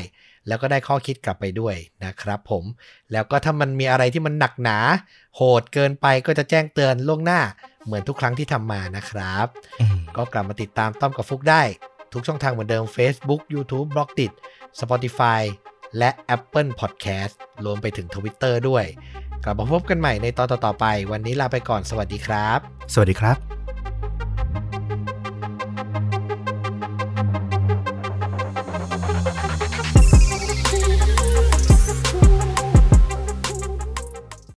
[0.48, 1.76] แล้วก็ได้ข้อคิดกลับไปด้วย
[2.06, 2.64] นะครับผม
[3.12, 4.78] แล้วก็ถ้ามันมีอะไรที่มันหนักหนา
[5.36, 7.42] โหดเกินไปก็จะแจ้งเตือนล่วงหน้า
[7.86, 9.48] เหมือนทุกครั้งที่ทำมานะครับ
[9.82, 11.64] อืมก็กลับมาติดตามต้อมกับฟุกได้
[12.14, 14.32] ทุกช่องทางเหมือนเดิม Facebook YouTube b l o g d i t
[14.80, 15.42] Spotify
[15.98, 17.34] และ Apple Podcast
[17.66, 18.86] รวมไปถึง Twitter ด้วย
[19.44, 22.60] กลับมาพบกันใหม่ในตอนต่อๆไป วันนี้ลาไปก่อนสวัสดีครับ
[22.94, 23.61] สวัสดีครับ